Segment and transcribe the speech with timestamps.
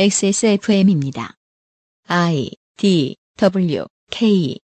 [0.00, 1.34] XSFM입니다.
[2.06, 4.60] I D W K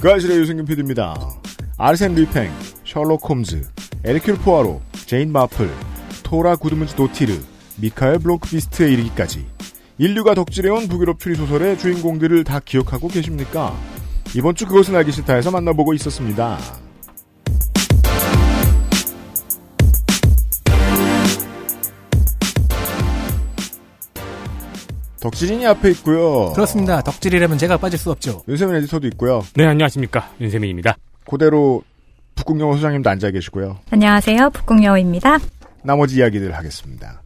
[0.00, 1.14] 그알싫의 유승균 PD입니다.
[1.78, 2.50] 아르센 류팽,
[2.84, 3.62] 셜록 홈즈,
[4.02, 5.70] 에르큘 포아로, 제인 마플,
[6.24, 7.38] 토라 구드문즈 도티르,
[7.76, 9.46] 미카엘 블롱크비스트에 이르기까지
[9.98, 13.72] 인류가 덕질해온 북유럽 추리 소설의 주인공들을 다 기억하고 계십니까?
[14.34, 16.58] 이번 주 그것은 알기 싫다에서 만나보고 있었습니다.
[25.24, 26.52] 덕질인이 앞에 있고요.
[26.52, 27.00] 그렇습니다.
[27.00, 28.42] 덕질이라면 제가 빠질 수 없죠.
[28.46, 29.42] 윤세민 에디터도 있고요.
[29.54, 30.30] 네, 안녕하십니까.
[30.38, 30.98] 윤세민입니다.
[31.26, 31.82] 그대로
[32.34, 33.78] 북극영어 소장님도 앉아 계시고요.
[33.90, 34.50] 안녕하세요.
[34.50, 35.38] 북궁여우입니다.
[35.82, 37.22] 나머지 이야기들 하겠습니다.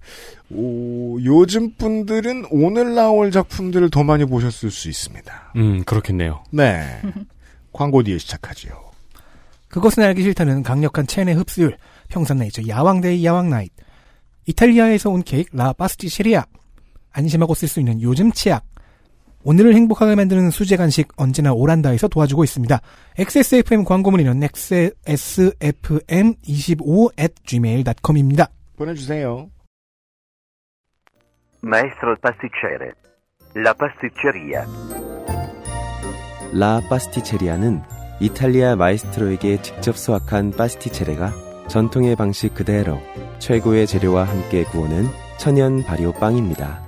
[0.50, 5.52] 오, 요즘 분들은 오늘 나올 작품들을 더 많이 보셨을 수 있습니다.
[5.56, 6.44] 음, 그렇겠네요.
[6.52, 7.00] 네.
[7.72, 8.72] 광고 뒤에 시작하지요.
[9.66, 11.76] 그것은 알기 싫다는 강력한 체내 흡수율,
[12.10, 13.72] 평산네이처 야왕데이 야왕나잇,
[14.46, 16.44] 이탈리아에서 온 케이크 라 파스티체리아,
[17.12, 18.64] 안심하고 쓸 수 있는 요즘 치약,
[19.44, 22.80] 오늘을 행복하게 만드는 수제 간식 언제나 오란다에서 도와주고 있습니다.
[23.18, 28.48] XSFM 광고 문의는 xsfm25 at gmail.com입니다.
[28.76, 29.50] 보내주세요.
[31.64, 32.92] Maestro pasticcere.
[33.56, 34.64] La pasticceria.
[36.52, 37.82] 라 파스티체리아는
[38.20, 41.32] 이탈리아 마에스트로에게 직접 수학한 pasticcere가
[41.68, 42.98] 전통의 방식 그대로
[43.38, 45.04] 최고의 재료와 함께 구워낸
[45.36, 46.87] 천연 발효 빵입니다.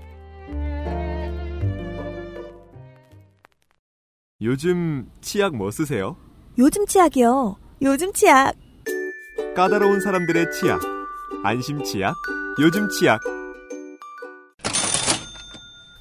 [4.41, 6.17] 요즘 치약 뭐 쓰세요?
[6.57, 7.57] 요즘 치약이요.
[7.83, 8.53] 요즘 치약.
[9.55, 10.81] 까다로운 사람들의 치약.
[11.43, 12.15] 안심 치약.
[12.59, 13.21] 요즘 치약.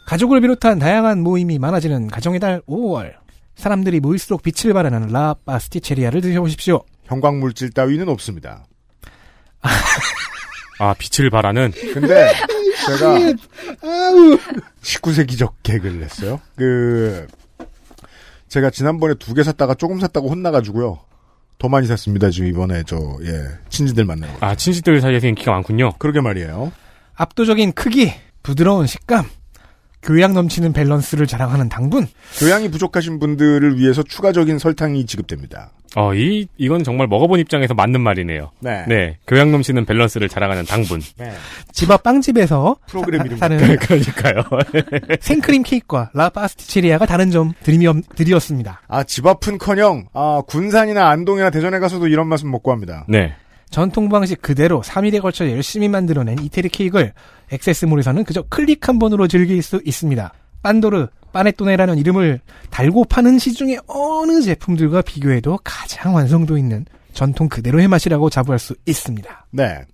[0.07, 3.15] 가족을 비롯한 다양한 모임이 많아지는 가정의 달 5월.
[3.57, 6.83] 사람들이 모일수록 빛을 발하는 라 파스티체리아를 드셔보십시오.
[7.05, 8.65] 형광물질 따위는 없습니다.
[10.81, 11.73] 아, 빛을 발하는.
[11.93, 12.33] 근데
[12.87, 13.19] 제가
[14.81, 16.41] 19세기적 개그를 했어요.
[16.57, 17.27] 그
[18.51, 20.99] 제가 지난번에 두 개 샀다가 조금 샀다고 혼나가지고요.
[21.59, 22.31] 더 많이 샀습니다.
[22.31, 24.33] 지금 이번에 저 예 친지들 만나러.
[24.41, 25.93] 아, 친지들 사이에서 인기가 많군요.
[25.99, 26.73] 그러게 말이에요.
[27.15, 28.13] 압도적인 크기,
[28.43, 29.27] 부드러운 식감,
[30.03, 32.07] 교양 넘치는 밸런스를 자랑하는 당분.
[32.39, 35.73] 교양이 부족하신 분들을 위해서 추가적인 설탕이 지급됩니다.
[35.97, 38.53] 어, 이, 이건 정말 먹어본 입장에서 맞는 말이네요.
[38.61, 38.85] 네.
[38.87, 39.17] 네.
[39.27, 41.01] 교양 넘치는 밸런스를 자랑하는 당분.
[41.19, 41.33] 네.
[41.73, 44.43] 집 앞 빵집에서 프로그램 사- 이름 사는 그러니까요.
[45.21, 48.83] 생크림 케이크와 라 파스티체리아가 다른 점 드리면, 드리었습니다.
[48.87, 53.05] 아, 집 앞은커녕 아, 군산이나 안동이나 대전에 가서도 이런 맛은 못 구합니다.
[53.09, 53.35] 네.
[53.71, 57.13] 전통 방식 그대로 3일에 걸쳐 열심히 만들어낸 이태리 케이크를
[57.53, 60.33] XS몰에서는 그저 클릭 한 번으로 즐길 수 있습니다.
[60.63, 62.41] 빤도르, 빠네토네라는 이름을
[62.71, 69.47] 달고 파는 시중의 어느 제품들과 비교해도 가장 완성도 있는 전통 그대로의 맛이라고 자부할 수 있습니다.
[69.51, 69.85] 네.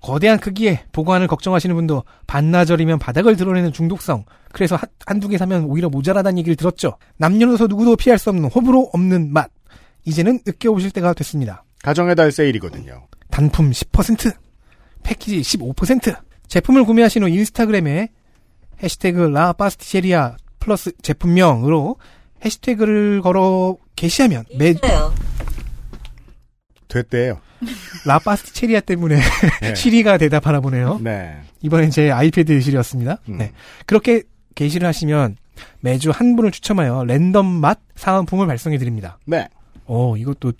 [0.00, 4.24] 거대한 크기에 보관을 걱정하시는 분도 반나절이면 바닥을 드러내는 중독성.
[4.52, 6.96] 그래서 한, 한두 개 사면 오히려 모자라다는 얘기를 들었죠.
[7.16, 9.50] 남녀노소 누구도 피할 수 없는 호불호 없는 맛.
[10.04, 11.64] 이제는 느껴보실 때가 됐습니다.
[11.82, 13.06] 가정의 달 세일이거든요.
[13.30, 14.34] 단품 10%,
[15.02, 16.16] 패키지 15%.
[16.46, 18.08] 제품을 구매하신 후 인스타그램에
[18.82, 21.96] 해시태그 라 파스티체리아 플러스 제품명으로
[22.44, 24.74] 해시태그를 걸어 게시하면 매
[26.88, 27.40] 됐대요.
[28.06, 29.20] 라파스티체리아 때문에
[29.60, 29.74] 네.
[29.76, 30.98] 시리가 대답하나 보네요.
[31.02, 31.36] 네.
[31.60, 33.18] 이번엔 제 아이패드 실이었습니다.
[33.28, 33.38] 음.
[33.38, 33.52] 네.
[33.86, 34.22] 그렇게
[34.54, 35.36] 게시를 하시면
[35.80, 39.18] 매주 한 분을 추첨하여 랜덤 맛 사은품을 발송해 드립니다.
[39.26, 39.48] 네.
[39.86, 40.52] 오, 이것도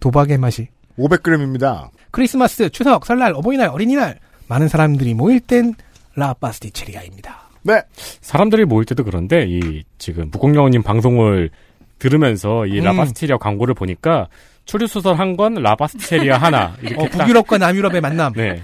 [0.00, 0.68] 도박의 맛이.
[0.98, 1.90] 500g입니다.
[2.10, 5.74] 크리스마스, 추석, 설날, 어버이날, 어린이날 많은 사람들이 모일 땐
[6.16, 7.49] 라파스티체리아입니다.
[7.62, 7.82] 네.
[8.20, 11.50] 사람들이 모일 때도 그런데, 이, 지금, 무공영님 방송을
[11.98, 12.84] 들으면서 이 음.
[12.84, 14.28] 라바스티리아 광고를 보니까,
[14.64, 16.76] 추리소설 한 권, 라바스티리아 하나.
[16.82, 17.18] 이렇게 어, 딱.
[17.24, 18.32] 북유럽과 남유럽의 만남.
[18.34, 18.62] 네.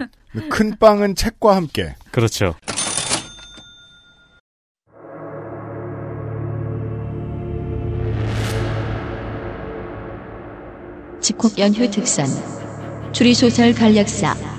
[0.50, 1.94] 큰 빵은 책과 함께.
[2.11, 2.55] 그렇죠.
[11.20, 12.26] 집콕 연휴 특선
[13.12, 14.56] 추리소설 간략사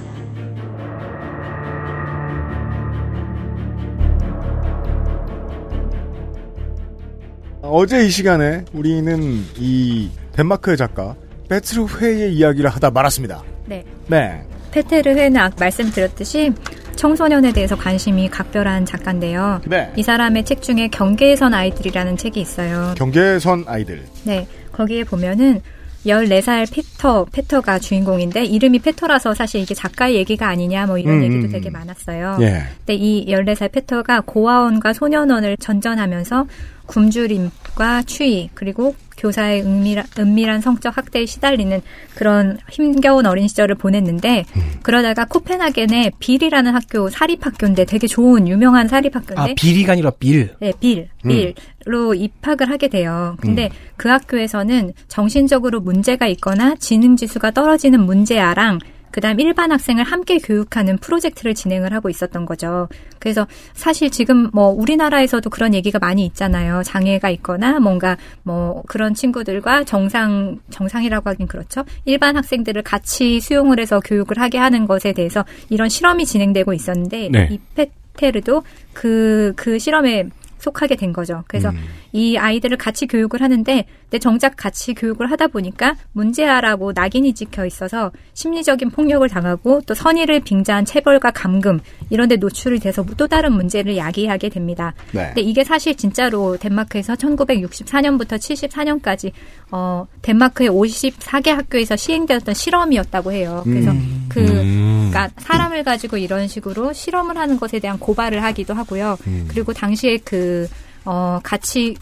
[7.69, 11.15] 어제 이 시간에 우리는 이 덴마크의 작가
[11.49, 13.43] 베트르 회의 이야기를 하다 말았습니다.
[13.65, 13.83] 네.
[14.07, 14.43] 네.
[14.71, 16.53] 페테르헤는 아까 말씀드렸듯이
[16.95, 19.61] 청소년에 대해서 관심이 각별한 작가인데요.
[19.65, 19.91] 네.
[19.95, 22.93] 이 사람의 책 중에 경계선 아이들이라는 책이 있어요.
[22.97, 24.03] 경계선 아이들.
[24.23, 25.61] 네, 거기에 보면은
[26.05, 31.47] 14살 페터, 페터가 주인공인데 이름이 페터라서 사실 이게 작가의 얘기가 아니냐 뭐 이런 음, 얘기도
[31.47, 31.73] 음, 되게 음.
[31.73, 32.37] 많았어요.
[32.41, 32.63] 예.
[32.79, 36.45] 근데 이 14살 페터가 고아원과 소년원을 전전하면서
[36.87, 41.81] 굶주림과 추위 그리고 교사의 은밀한, 은밀한 성적 학대에 시달리는
[42.15, 44.45] 그런 힘겨운 어린 시절을 보냈는데
[44.83, 50.53] 그러다가 코펜하겐의 빌이라는 학교 사립학교인데 되게 좋은 유명한 사립학교인데 아, 비리가 아니라 빌.
[50.59, 51.29] 네, 빌, 음.
[51.29, 53.35] 빌로 입학을 하게 돼요.
[53.41, 58.79] 근데 그 학교에서는 정신적으로 문제가 있거나 지능 지수가 떨어지는 문제아랑
[59.12, 62.88] 그다음 일반 학생을 함께 교육하는 프로젝트를 진행을 하고 있었던 거죠.
[63.19, 66.83] 그래서 사실 지금 뭐 우리나라에서도 그런 얘기가 많이 있잖아요.
[66.83, 71.83] 장애가 있거나 뭔가 뭐 그런 친구들과 정상 정상이라고 하긴 그렇죠.
[72.06, 77.50] 일반 학생들을 같이 수용을 해서 교육을 하게 하는 것에 대해서 이런 실험이 진행되고 있었는데 네.
[77.51, 78.63] 이 페테르도
[78.94, 81.44] 그그 실험에 속하게 된 거죠.
[81.48, 81.77] 그래서 음.
[82.12, 88.12] 이 아이들을 같이 교육을 하는데 근데 정작 같이 교육을 하다 보니까 문제아라고 낙인이 찍혀 있어서
[88.33, 93.98] 심리적인 폭력을 당하고 또 선의를 빙자한 체벌과 감금 이런 데 노출이 돼서 또 다른 문제를
[93.98, 94.94] 야기하게 됩니다.
[95.12, 95.27] 네.
[95.27, 99.31] 근데 이게 사실 진짜로 덴마크에서 1964년부터 74년까지
[99.71, 103.62] 어 덴마크의 54개 학교에서 시행되었던 실험이었다고 해요.
[103.65, 104.27] 그래서 음.
[104.30, 105.09] 그 음.
[105.09, 109.18] 그러니까 사람을 가지고 이런 식으로 실험을 하는 것에 대한 고발을 하기도 하고요.
[109.27, 109.45] 음.
[109.50, 110.68] 그리고 당시에 그,
[111.07, 111.95] 어, 같이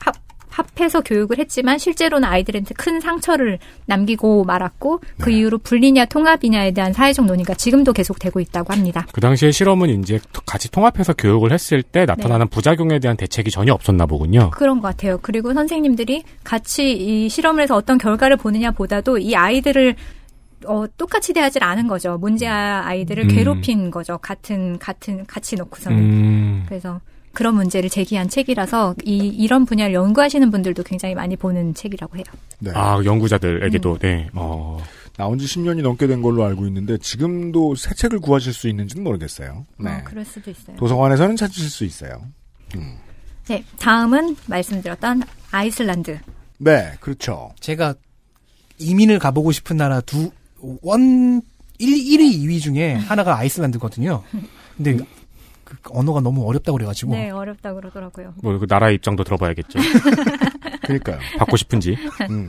[0.00, 0.16] 합,
[0.50, 7.24] 합해서 교육을 했지만 실제로는 아이들한테 큰 상처를 남기고 말았고 그 이후로 분리냐 통합이냐에 대한 사회적
[7.24, 9.06] 논의가 지금도 계속되고 있다고 합니다.
[9.12, 12.50] 그 당시에 실험은 이제 같이 통합해서 교육을 했을 때 나타나는 네.
[12.50, 14.50] 부작용에 대한 대책이 전혀 없었나 보군요.
[14.50, 15.18] 그런 것 같아요.
[15.22, 19.94] 그리고 선생님들이 같이 이 실험을 해서 어떤 결과를 보느냐 보다도 이 아이들을
[20.66, 22.18] 어, 똑같이 대하지 않은 거죠.
[22.18, 23.28] 문제아 아이들을 음.
[23.28, 24.18] 괴롭힌 거죠.
[24.18, 25.98] 같은, 같은, 같이 놓고서는.
[25.98, 26.64] 음.
[26.66, 27.00] 그래서
[27.32, 32.24] 그런 문제를 제기한 책이라서 이, 이런 분야를 연구하시는 분들도 굉장히 많이 보는 책이라고 해요.
[32.58, 32.70] 네.
[32.74, 33.98] 아, 연구자들에게도, 음.
[34.00, 34.78] 네, 어.
[35.16, 39.66] 나온 지 10년이 넘게 된 걸로 알고 있는데 지금도 새 책을 구하실 수 있는지는 모르겠어요.
[39.78, 39.90] 네.
[39.90, 40.76] 어, 그럴 수도 있어요.
[40.76, 42.22] 도서관에서는 찾으실 수 있어요.
[43.48, 46.18] 네, 다음은 말씀드렸던 아이슬란드.
[46.58, 47.50] 네, 그렇죠.
[47.60, 47.94] 제가
[48.78, 50.30] 이민을 가보고 싶은 나라 두,
[50.82, 51.42] 원,
[51.78, 54.22] 1, 1위, 2위 중에 하나가 아이슬란드거든요.
[54.76, 54.98] 근데
[55.68, 57.12] 그 언어가 너무 어렵다고 그래가지고.
[57.12, 58.34] 네, 어렵다 그러더라고요.
[58.42, 59.78] 뭐, 그 나라의 입장도 들어봐야겠죠.
[60.82, 61.18] 그러니까요.
[61.38, 61.96] 받고 싶은지.
[62.30, 62.48] 음.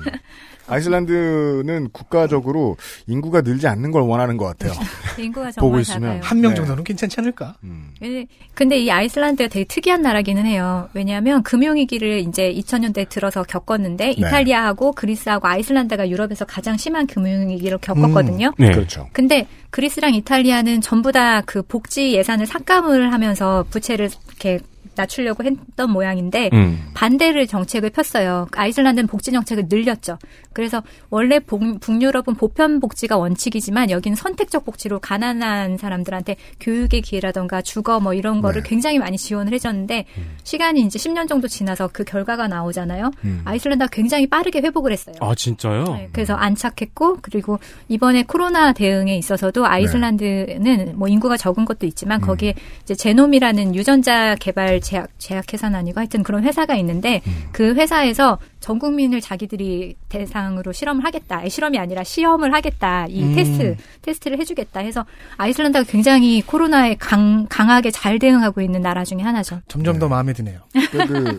[0.69, 2.77] 아이슬란드는 국가적으로
[3.07, 4.73] 인구가 늘지 않는 걸 원하는 것 같아요.
[5.17, 6.01] 인구가 보고 정말 있으면.
[6.01, 6.21] 작아요.
[6.23, 6.55] 한명 네.
[6.55, 7.55] 정도는 괜찮지 않을까?
[7.63, 7.93] 음.
[8.03, 10.89] 예, 근데 이 아이슬란드가 되게 특이한 나라기는 해요.
[10.93, 18.53] 왜냐하면 금융위기를 이제 2000년대 들어서 겪었는데 이탈리아하고 그리스하고 아이슬란드가 유럽에서 가장 심한 금융위기를 겪었거든요.
[18.57, 18.71] 네.
[18.71, 19.07] 그렇죠.
[19.13, 24.59] 근데 그리스랑 이탈리아는 전부 다 그 복지 예산을 삭감을 하면서 부채를 이렇게
[24.99, 26.79] 낮추려고 했던 모양인데 음.
[26.93, 28.47] 반대를 정책을 폈어요.
[28.55, 30.17] 아이슬란드는 복지 정책을 늘렸죠.
[30.53, 37.99] 그래서 원래 복- 북유럽은 보편 복지가 원칙이지만 여기는 선택적 복지로 가난한 사람들한테 교육의 기회라던가 주거
[37.99, 38.69] 뭐 이런 거를 네.
[38.69, 40.05] 굉장히 많이 지원을 해줬는데
[40.43, 43.11] 시간이 이제 10년 정도 지나서 그 결과가 나오잖아요.
[43.23, 43.41] 음.
[43.45, 45.15] 아이슬란드가 굉장히 빠르게 회복을 했어요.
[45.21, 45.83] 아, 진짜요?
[45.85, 52.53] 네, 그래서 안착했고 그리고 이번에 코로나 대응에 있어서도 아이슬란드는 뭐 인구가 적은 것도 있지만 거기에
[52.83, 58.79] 이제 제놈이라는 유전자 개발 제약 제약 회사는 아니고 하여튼 그런 회사가 있는데 그 회사에서 전
[58.79, 61.47] 국민을 자기들이 대상으로 실험을 하겠다.
[61.47, 63.05] 실험이 아니라 시험을 하겠다.
[63.07, 63.35] 이 음.
[63.35, 65.05] 테스트 테스트를 해주겠다 해서
[65.37, 69.61] 아이슬란드가 굉장히 코로나에 강, 강하게 잘 대응하고 있는 나라 중에 하나죠.
[69.67, 70.59] 점점 더 마음에 드네요.
[70.91, 71.37] 그러니까 그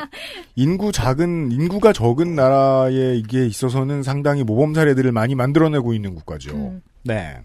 [0.55, 6.55] 인구 작은 인구가 적은 나라에 이게 있어서는 상당히 모범 사례들을 많이 만들어내고 있는 국가죠.
[6.55, 6.83] 음.
[7.03, 7.39] 네.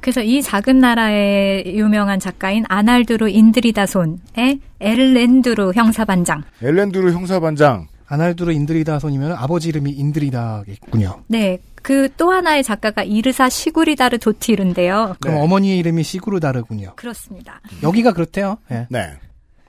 [0.00, 6.44] 그래서 이 작은 나라의 유명한 작가인 아날드로 인드리다손의 엘렌두르 형사반장.
[6.62, 7.88] 엘렌드루 형사반장.
[8.10, 11.24] 아날두르 인드리다손이면 아버지 이름이 인드리다겠군요.
[11.28, 11.58] 네.
[11.82, 15.16] 그 또 하나의 작가가 이르사 시구리다르 도티르인데요.
[15.20, 15.42] 그럼 네.
[15.42, 16.94] 어머니의 이름이 시구르다르군요.
[16.96, 17.60] 그렇습니다.
[17.82, 18.58] 여기가 그렇대요.
[18.72, 18.86] 예.
[18.90, 19.12] 네.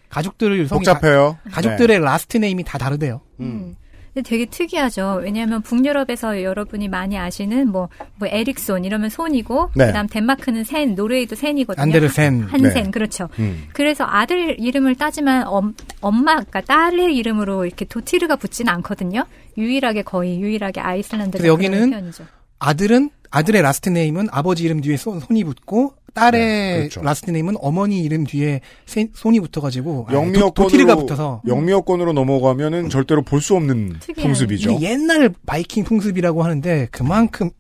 [0.09, 1.38] 가족들 성이 복잡해요.
[1.43, 3.21] 가, 가족들의 last name이 다 다르대요.
[3.38, 3.45] 네.
[3.45, 3.75] 음.
[4.19, 4.23] 음.
[4.23, 5.21] 근데 되게 특이하죠.
[5.23, 9.88] 왜냐하면 북유럽에서 여러분이 많이 아시는 뭐, 뭐 에릭손 이러면 손이고, 네.
[9.88, 11.81] 그다음 덴마크는 센, 노르웨이도 센이거든요.
[11.81, 12.43] 안데르센.
[12.43, 12.91] 한센 네.
[12.91, 13.29] 그렇죠.
[13.39, 13.63] 음.
[13.73, 19.25] 그래서 아들 이름을 따지만 엄, 엄마, 그러니까 딸의 이름으로 이렇게 도티르가 붙지는 않거든요.
[19.57, 22.11] 유일하게 거의 유일하게 아이슬란드가 여기는.
[22.59, 27.01] 아들은 아들의 last name은 아버지 이름 뒤에 손, 손이 붙고 딸의 네, 그렇죠.
[27.01, 33.41] last name은 어머니 이름 뒤에 세- 손이 붙어가지고 영미어권으로 도티르가 붙어서 영미어권으로 넘어가면은 절대로 볼
[33.41, 34.27] 수 없는 특이한.
[34.27, 34.71] 풍습이죠.
[34.71, 37.51] 이게 옛날 바이킹 풍습이라고 하는데 그만큼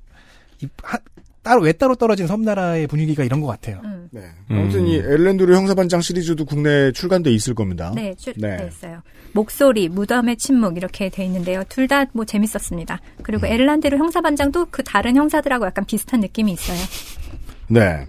[0.61, 0.97] 이 하-
[1.49, 3.81] 따로 외따로 떨어진 섬나라의 분위기가 이런 것 같아요.
[3.83, 4.07] 음.
[4.11, 4.21] 네.
[4.51, 7.91] 아무튼 이 엘렌드로 형사반장 시리즈도 국내에 출간돼 있을 겁니다.
[7.95, 8.55] 네, 출, 네.
[8.57, 9.01] 돼 있어요.
[9.33, 11.63] 목소리, 무덤의 침묵 이렇게 돼 있는데요.
[11.67, 13.01] 둘 다 뭐 재밌었습니다.
[13.23, 13.51] 그리고 음.
[13.51, 16.77] 에르란데로 형사반장도 그 다른 형사들하고 약간 비슷한 느낌이 있어요.
[17.67, 18.05] 네.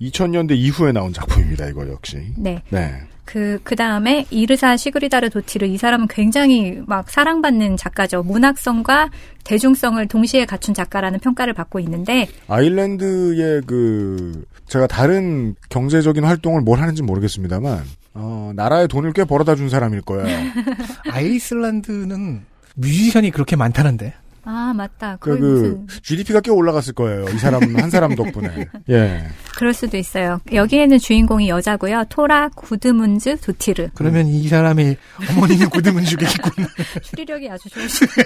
[0.00, 1.66] 2000년대 이후에 나온 작품입니다.
[1.68, 2.32] 이거 역시.
[2.38, 2.62] 네.
[2.70, 3.02] 네.
[3.28, 8.22] 그, 그 다음에 이르사 시그리다르 도티르 이 사람은 굉장히 막 사랑받는 작가죠.
[8.22, 9.10] 문학성과
[9.44, 17.02] 대중성을 동시에 갖춘 작가라는 평가를 받고 있는데, 아일랜드의 그 제가 다른 경제적인 활동을 뭘 하는지
[17.02, 20.24] 모르겠습니다만 어, 나라에 돈을 꽤 벌어다 준 사람일 거예요.
[21.12, 24.14] 아이슬란드는 뮤지션이 그렇게 많다는데.
[24.50, 25.18] 아, 맞다.
[25.20, 27.26] 그, 그 무슨, GDP가 꽤 올라갔을 거예요.
[27.28, 28.66] 이 사람 한 사람 덕분에.
[28.88, 29.26] 예.
[29.58, 30.40] 그럴 수도 있어요.
[30.50, 32.04] 여기에는 주인공이 여자고요.
[32.08, 33.90] 토라 구드문즈 도티르.
[33.94, 34.96] 그러면 이 사람의
[35.30, 36.66] 어머니는 고드문주겠군.
[37.02, 38.24] 추리력이 아주 좋으시네요.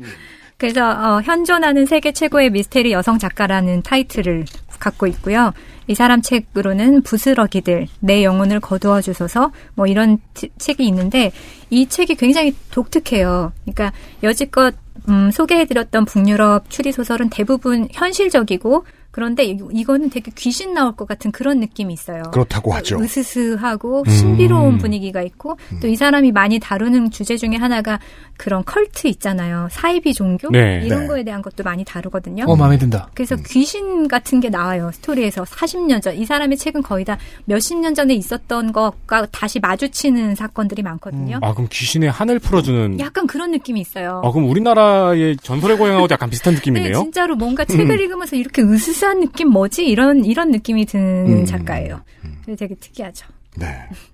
[0.56, 4.46] 그래서 어, 현존하는 세계 최고의 미스테리 여성 작가라는 타이틀을
[4.78, 5.52] 갖고 있고요.
[5.90, 11.32] 이 사람 책으로는 부스러기들, 내 영혼을 거두어 주소서 뭐 이런 치- 책이 있는데
[11.68, 13.52] 이 책이 굉장히 독특해요.
[13.64, 13.92] 그러니까
[14.22, 14.72] 여지껏
[15.08, 21.32] 음, 소개해드렸던 북유럽 추리 소설은 대부분 현실적이고 그런데 이- 이거는 되게 귀신 나올 것 같은
[21.32, 22.22] 그런 느낌이 있어요.
[22.32, 23.00] 그렇다고 하죠.
[23.00, 24.08] 으스스하고 음.
[24.10, 27.98] 신비로운 분위기가 있고 또 이 사람이 많이 다루는 주제 중에 하나가
[28.40, 29.68] 그런 컬트 있잖아요.
[29.70, 30.80] 사이비 종교 네.
[30.82, 31.06] 이런 네.
[31.08, 32.44] 거에 대한 것도 많이 다루거든요.
[32.48, 33.10] 어, 마음에 든다.
[33.12, 34.90] 그래서 귀신 같은 게 나와요.
[34.94, 36.16] 스토리에서 40년 전.
[36.16, 41.38] 이 사람의 책은 거의 다 몇십 년 전에 있었던 것과 다시 마주치는 사건들이 많거든요.
[41.42, 42.98] 아 그럼 귀신의 한을 풀어주는.
[42.98, 44.22] 약간 그런 느낌이 있어요.
[44.24, 46.94] 아 그럼 우리나라의 전설의 고향하고도 약간 비슷한 네, 느낌이네요.
[46.94, 49.84] 진짜로 뭔가 책을 읽으면서 이렇게 으스스한 느낌 뭐지?
[49.86, 51.44] 이런 이런 느낌이 드는 음.
[51.44, 52.00] 작가예요.
[52.42, 53.26] 그래서 되게 특이하죠.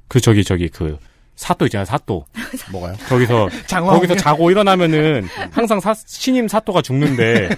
[0.09, 0.99] 그 저기 저기 그
[1.37, 2.25] 사또 있잖아요 사또.
[2.73, 2.95] 뭐가요?
[3.09, 3.49] 거기서.
[3.69, 7.51] 거기서 자고 일어나면은 항상 사- 신임 사또가 죽는데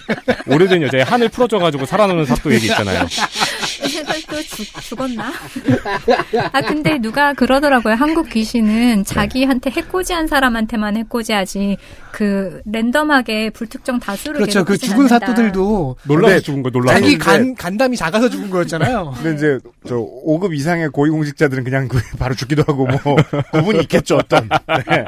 [0.47, 3.07] 오래된 여자의 한을 풀어줘가지고 살아나는 사또 얘기 있잖아요.
[4.05, 5.33] 또 죽, 죽었나?
[6.53, 7.95] 아 근데 누가 그러더라고요.
[7.95, 11.77] 한국 귀신은 자기한테 해코지한 사람한테만 해코지하지
[12.13, 14.65] 그 랜덤하게 불특정 다수를 그렇죠.
[14.65, 15.19] 그 죽은 않는다.
[15.21, 16.99] 사또들도 놀라서 죽은 거 놀라서.
[17.01, 19.15] 자기 간 간담이 작아서 죽은 거였잖아요.
[19.23, 23.17] 근데 이제 저 5급 이상의 고위공직자들은 그냥 그 바로 죽기도 하고 뭐
[23.53, 24.49] 구분이 있겠죠 어떤.
[24.89, 25.05] 네.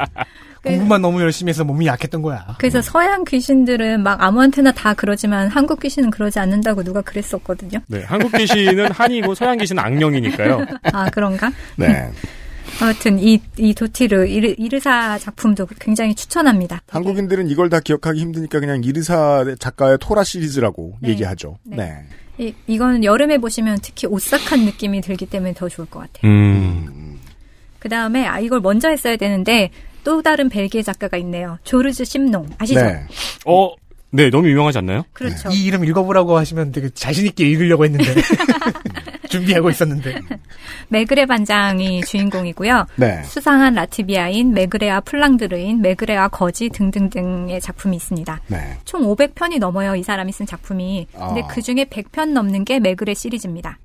[0.63, 2.57] 공부만 너무 열심히 해서 몸이 약했던 거야.
[2.59, 7.81] 그래서 서양 귀신들은 막 아무한테나 다 그러지만 한국 귀신은 그러지 않는다고 누가 그랬었거든요.
[7.87, 10.67] 네, 한국 귀신은 한이고 서양 귀신은 악령이니까요.
[10.93, 11.51] 아 그런가?
[11.77, 12.11] 네.
[12.81, 16.83] 아무튼 이, 이 도티르 이르, 이르사 작품도 굉장히 추천합니다.
[16.89, 21.11] 한국인들은 이걸 다 기억하기 힘드니까 그냥 이르사 작가의 토라 시리즈라고 네.
[21.11, 21.59] 얘기하죠.
[21.65, 21.77] 네.
[21.77, 22.05] 네.
[22.39, 26.31] 이, 이거는 여름에 보시면 특히 오싹한 느낌이 들기 때문에 더 좋을 것 같아요.
[26.31, 27.19] 음.
[27.79, 29.71] 그 다음에 아 이걸 먼저 했어야 되는데
[30.05, 31.59] 또 다른 벨기에 작가가 있네요.
[31.65, 32.81] 조르즈 심농 아시죠?
[33.47, 33.75] 어,
[34.11, 35.05] 네, 너무 유명하지 않나요?
[35.13, 35.51] 그렇죠.
[35.51, 38.15] 이 이름 읽어보라고 하시면 되게 자신있게 읽으려고 했는데.
[39.31, 40.21] 준비하고 있었는데.
[40.89, 42.87] 메그레 반장이 주인공이고요.
[42.97, 43.23] 네.
[43.23, 48.41] 수상한 라트비아인 메그레와 플랑드르인 메그레와 거지 등등등의 작품이 있습니다.
[48.49, 48.79] 네.
[48.85, 49.95] 총 500편이 넘어요.
[49.95, 51.07] 이 사람이 쓴 작품이.
[51.13, 51.47] 근데 아.
[51.47, 53.79] 그 중에 100편 넘는 게 메그레 시리즈입니다.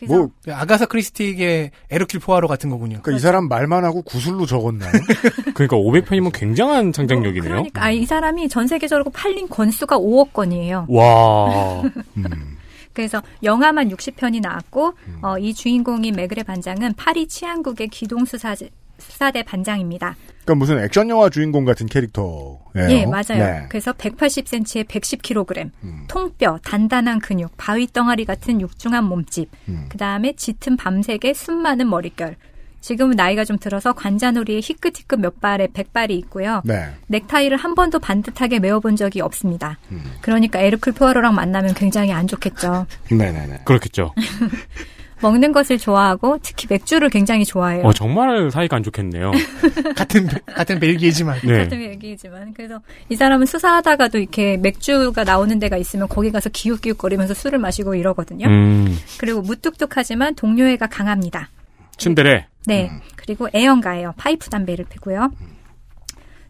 [0.00, 3.00] 그래서 뭐 아가사 크리스티의 에르킬 포아로 같은 거군요.
[3.02, 4.90] 그러니까 이 사람 말만 하고 구술로 적었나요?
[5.54, 7.50] 그러니까 500편이면 굉장한 창작력이네요.
[7.50, 10.86] 그러니까 아, 이 사람이 전 세계적으로 팔린 건수가 5억 건이에요.
[10.88, 11.82] 와.
[12.94, 15.18] 그래서 영화만 60편이 나왔고 음.
[15.22, 18.56] 어, 이 주인공인 메그레 반장은 파리 치안국의 기동 수사
[18.98, 20.16] 수사대 반장입니다.
[20.50, 22.58] 그러니까 무슨 액션 영화 주인공 같은 캐릭터예요.
[22.76, 23.38] 예, 맞아요.
[23.38, 23.66] 네.
[23.68, 26.04] 그래서 180cm에 110kg, 음.
[26.08, 29.86] 통뼈, 단단한 근육, 바위 덩어리 같은 육중한 몸집, 음.
[29.88, 32.36] 그 다음에 짙은 밤색의 숨 많은 머릿결.
[32.80, 36.62] 지금은 나이가 좀 들어서 관자놀이에 희끗희끗 몇 발의 백발이 있고요.
[36.64, 36.88] 네.
[37.08, 39.78] 넥타이를 한 번도 반듯하게 메어본 적이 없습니다.
[39.92, 40.02] 음.
[40.22, 42.86] 그러니까 에르클 포아로랑 만나면 굉장히 안 좋겠죠.
[43.10, 43.60] 네네네.
[43.66, 44.14] 그렇겠죠.
[45.22, 47.84] 먹는 것을 좋아하고 특히 맥주를 굉장히 좋아해요.
[47.84, 49.32] 어, 정말 사이가 안 좋겠네요.
[49.96, 51.40] 같은 같은 벨기에지만.
[51.44, 51.58] 네.
[51.58, 57.58] 같은 얘기지만 그래서 이 사람은 수사하다가도 이렇게 맥주가 나오는 데가 있으면 거기 가서 기웃기웃거리면서 술을
[57.58, 58.46] 마시고 이러거든요.
[58.46, 58.98] 음.
[59.18, 61.48] 그리고 무뚝뚝하지만 동료애가 강합니다.
[61.96, 62.46] 침대래.
[62.66, 62.90] 네.
[63.16, 64.14] 그리고 애연가예요.
[64.16, 65.30] 파이프 담배를 피고요.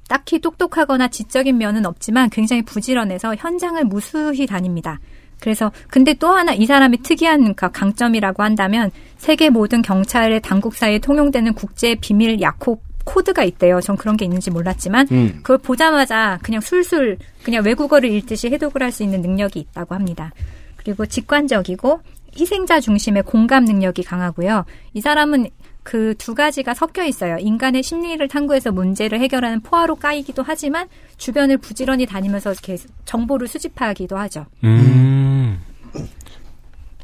[0.09, 4.99] 딱히 똑똑하거나 지적인 면은 없지만 굉장히 부지런해서 현장을 무수히 다닙니다.
[5.40, 11.54] 그래서 근데 또 하나 이 사람의 특이한 그 강점이라고 한다면 세계 모든 경찰의 당국사에 통용되는
[11.54, 13.80] 국제 비밀 약호 코드가 있대요.
[13.80, 15.40] 전 그런 게 있는지 몰랐지만 음.
[15.42, 20.32] 그걸 보자마자 그냥 술술 그냥 외국어를 읽듯이 해독을 할 수 있는 능력이 있다고 합니다.
[20.76, 22.00] 그리고 직관적이고
[22.38, 24.64] 희생자 중심의 공감 능력이 강하고요.
[24.94, 25.49] 이 사람은
[25.90, 27.37] 그 두 가지가 섞여 있어요.
[27.38, 34.47] 인간의 심리를 탐구해서 문제를 해결하는 포화로 까이기도 하지만 주변을 부지런히 다니면서 이렇게 정보를 수집하기도 하죠.
[34.62, 35.59] 음.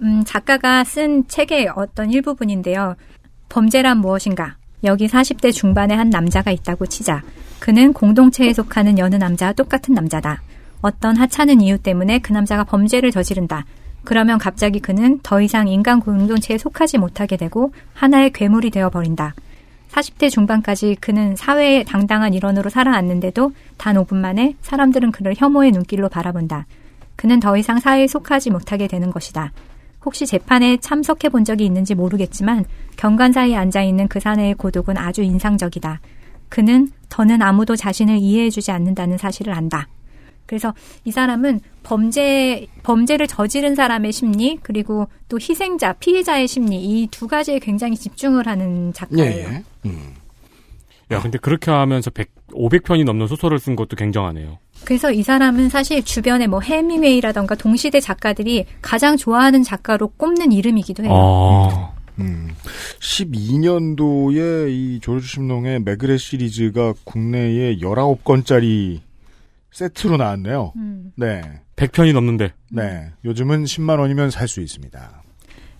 [0.02, 2.94] 음, 작가가 쓴 책의 어떤 일부분인데요.
[3.48, 4.56] 범죄란 무엇인가?
[4.84, 7.24] 여기 40대 중반의 한 남자가 있다고 치자.
[7.58, 10.42] 그는 공동체에 속하는 여느 남자와 똑같은 남자다.
[10.80, 13.64] 어떤 하찮은 이유 때문에 그 남자가 범죄를 저지른다.
[14.06, 19.34] 그러면 갑자기 그는 더 이상 인간 공동체에 속하지 못하게 되고 하나의 괴물이 되어 버린다.
[19.90, 26.66] 40대 중반까지 그는 사회의 당당한 일원으로 살아왔는데도 단 5분 만에 사람들은 그를 혐오의 눈길로 바라본다.
[27.16, 29.52] 그는 더 이상 사회에 속하지 못하게 되는 것이다.
[30.04, 32.64] 혹시 재판에 참석해 본 적이 있는지 모르겠지만
[32.96, 36.00] 경관사에 앉아 있는 그 사내의 고독은 아주 인상적이다.
[36.48, 39.88] 그는 더는 아무도 자신을 이해해주지 않는다는 사실을 안다.
[40.46, 40.72] 그래서
[41.04, 47.58] 이 사람은 범죄 범죄를 저지른 사람의 심리 그리고 또 희생자 피해자의 심리 이 두 가지에
[47.58, 49.48] 굉장히 집중을 하는 작가예요.
[49.48, 49.64] 예.
[49.86, 50.14] 음.
[51.12, 54.58] 야, 근데 그렇게 하면서 100, 500편이 넘는 소설을 쓴 것도 굉장하네요.
[54.84, 61.12] 그래서 이 사람은 사실 주변에 뭐 해미웨이라던가 동시대 작가들이 가장 좋아하는 작가로 꼽는 이름이기도 해요.
[61.12, 61.92] 아.
[62.18, 62.48] 음.
[63.00, 69.00] 12년도에 이 조르주 심농의 매그레 시리즈가 국내에 19건짜리
[69.72, 70.72] 세트로 나왔네요.
[70.76, 71.12] 음.
[71.16, 71.42] 네.
[71.76, 72.52] 100편이 넘는데.
[72.70, 73.12] 네.
[73.24, 75.22] 요즘은 10만 원이면 살 수 있습니다.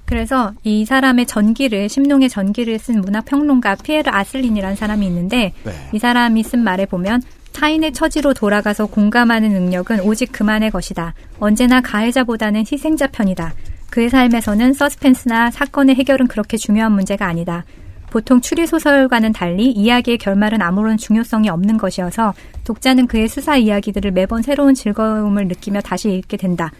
[0.04, 5.72] 그래서 이 사람의 전기를 심농의 전기를 쓴 문학평론가 피에르 아슬린이라는 사람이 있는데 네.
[5.92, 11.14] 이 사람이 쓴 말에 보면 타인의 처지로 돌아가서 공감하는 능력은 오직 그만의 것이다.
[11.40, 13.54] 언제나 가해자보다는 희생자 편이다.
[13.90, 17.64] 그의 삶에서는 서스펜스나 사건의 해결은 그렇게 중요한 문제가 아니다.
[18.10, 22.34] 보통 추리소설과는 달리 이야기의 결말은 아무런 중요성이 없는 것이어서
[22.64, 26.70] 독자는 그의 수사 이야기들을 매번 새로운 즐거움을 느끼며 다시 읽게 된다.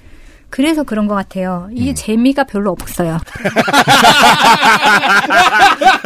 [0.48, 1.68] 그래서 그런 것 같아요.
[1.72, 3.18] 이게 재미가 별로 없어요.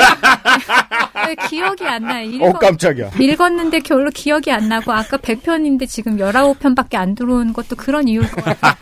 [1.31, 2.29] 왜 기억이 안 나요.
[2.29, 3.11] 읽어, 어, 깜짝이야.
[3.19, 8.45] 읽었는데 별로 기억이 안 나고 아까 100편인데 지금 19편밖에 안 들어온 것도 그런 이유일 것
[8.45, 8.75] 같아요.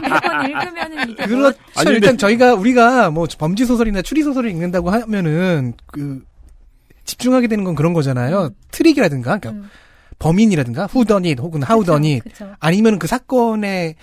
[0.02, 1.92] 매번 읽으면은 이게 뭐 그렇죠.
[1.92, 6.22] 일단 저희가 우리가 뭐 범죄 소설이나 추리 소설을 읽는다고 하면은 그
[7.04, 8.50] 집중하게 되는 건 그런 거잖아요.
[8.70, 9.70] 트릭이라든가 그러니까 음.
[10.18, 12.22] 범인이라든가 후더닛 혹은 하우더닛.
[12.60, 13.96] 아니면 그 사건의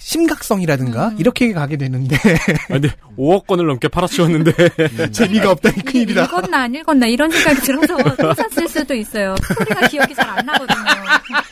[0.00, 1.16] 심각성이라든가 음.
[1.20, 4.52] 이렇게 가게 되는데 아, 근데 5억 건을 넘게 팔아치웠는데.
[5.12, 6.24] 재미가 없다니 큰일이다.
[6.24, 9.36] 읽었나 안 읽었나 이런 생각이 들어서 또 샀을 수도 있어요.
[9.46, 10.78] 스토리가 기억이 잘 안 나거든요.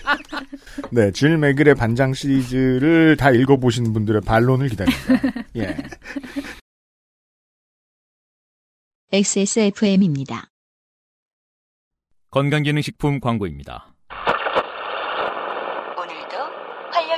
[0.90, 5.32] 네, 질 매글의 반장 시리즈를 다 읽어보신 분들의 반론을 기다립니다.
[5.56, 5.76] 예.
[9.12, 10.48] XSFM입니다.
[12.30, 13.94] 건강기능식품 광고입니다.
[15.96, 16.36] 오늘도
[16.92, 17.17] 활력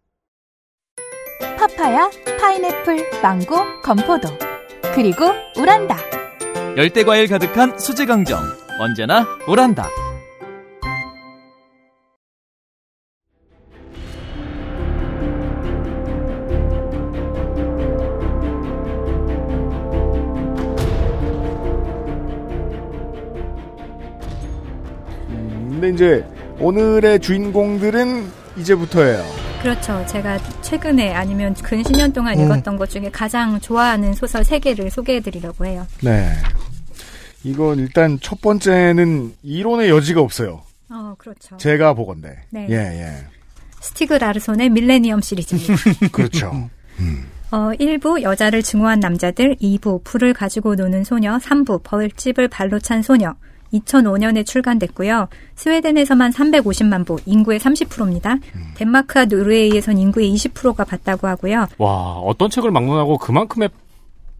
[1.61, 4.29] 파파야, 파인애플, 망고, 건포도.
[4.95, 5.95] 그리고 우란다.
[6.75, 8.39] 열대 과일 가득한 수제 강정.
[8.79, 9.87] 언제나 오란다.
[25.69, 26.25] 근데 이제
[26.59, 29.23] 오늘의 주인공들은 이제부터예요.
[29.61, 30.03] 그렇죠.
[30.07, 30.39] 제가
[30.71, 32.45] 최근에 아니면 근 10년 동안 음.
[32.45, 35.85] 읽었던 것 중에 가장 좋아하는 소설 3개를 소개해드리려고 해요.
[36.01, 36.31] 네.
[37.43, 40.61] 이건 일단 첫 번째는 이론의 여지가 없어요.
[40.89, 41.57] 어, 그렇죠.
[41.57, 42.37] 제가 보건데.
[42.51, 42.67] 네.
[42.69, 43.25] 예, 예.
[43.81, 45.73] 스티그 라르손의 밀레니엄 시리즈입니다.
[46.13, 46.69] 그렇죠.
[47.51, 53.35] 어, 1부 여자를 증오한 남자들, 2부 불을 가지고 노는 소녀, 3부 벌집을 발로 찬 소녀.
[53.73, 55.27] 2005년에 출간됐고요.
[55.55, 58.37] 스웨덴에서만 350만 부, 인구의 30%입니다.
[58.75, 61.67] 덴마크와 노르웨이에선 인구의 20%가 봤다고 하고요.
[61.77, 63.69] 와, 어떤 책을 막론하고 그만큼의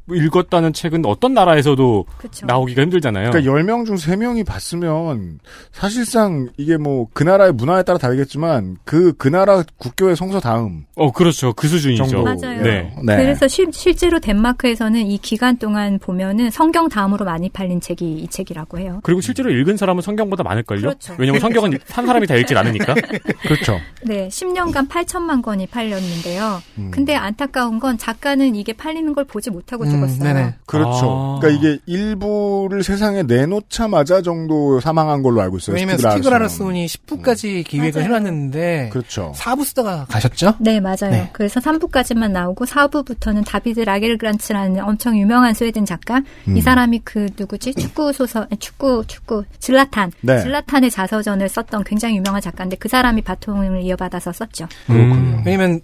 [0.09, 2.45] 읽었다는 책은 어떤 나라에서도 그쵸.
[2.45, 3.31] 나오기가 힘들잖아요.
[3.31, 5.39] 그러니까 10명 중 3명이 봤으면
[5.71, 11.53] 사실상 이게 뭐 그 나라의 문화에 따라 다르겠지만 그그 나라 국교의 성서 다음 어, 그렇죠.
[11.53, 12.05] 그 수준이죠.
[12.05, 12.23] 정도.
[12.23, 12.61] 맞아요.
[12.63, 12.93] 네.
[13.03, 13.17] 네.
[13.17, 18.79] 그래서 실, 실제로 덴마크에서는 이 기간 동안 보면은 성경 다음으로 많이 팔린 책이 이 책이라고
[18.79, 18.99] 해요.
[19.03, 20.81] 그리고 실제로 읽은 사람은 성경보다 많을걸요?
[20.81, 21.15] 그렇죠.
[21.17, 22.95] 왜냐면 성경은 산 사람이 다 읽질 않으니까.
[23.43, 23.79] 그렇죠.
[24.03, 26.61] 네, 10년간 8천만 권이 팔렸는데요.
[26.77, 26.91] 음.
[26.91, 30.23] 근데 안타까운 건 작가는 이게 팔리는 걸 보지 못하고 죽었어요.
[30.23, 30.55] 네네.
[30.65, 31.37] 그렇죠.
[31.37, 31.39] 아.
[31.39, 35.75] 그러니까 이게 일부를 세상에 내놓자마자 정도 사망한 걸로 알고 있어요.
[35.75, 35.99] 왜냐면.
[36.41, 38.15] 아르손이 10부까지 기획을 맞아요.
[38.15, 39.33] 해놨는데 그렇죠.
[39.35, 40.55] 4부 쓰다가 가셨죠?
[40.59, 41.11] 네, 맞아요.
[41.11, 41.29] 네.
[41.33, 46.21] 그래서 3부까지만 나오고 4부부터는 다비드 라겔그란츠라는 엄청 유명한 스웨덴 작가.
[46.47, 46.57] 음.
[46.57, 47.73] 이 사람이 그 누구지?
[47.75, 50.11] 축구 소설, 아니, 축구, 축구, 질라탄.
[50.21, 50.41] 네.
[50.41, 54.67] 질라탄의 자서전을 썼던 굉장히 유명한 작가인데 그 사람이 바통을 이어받아서 썼죠.
[54.89, 55.43] 음.
[55.45, 55.81] 왜냐면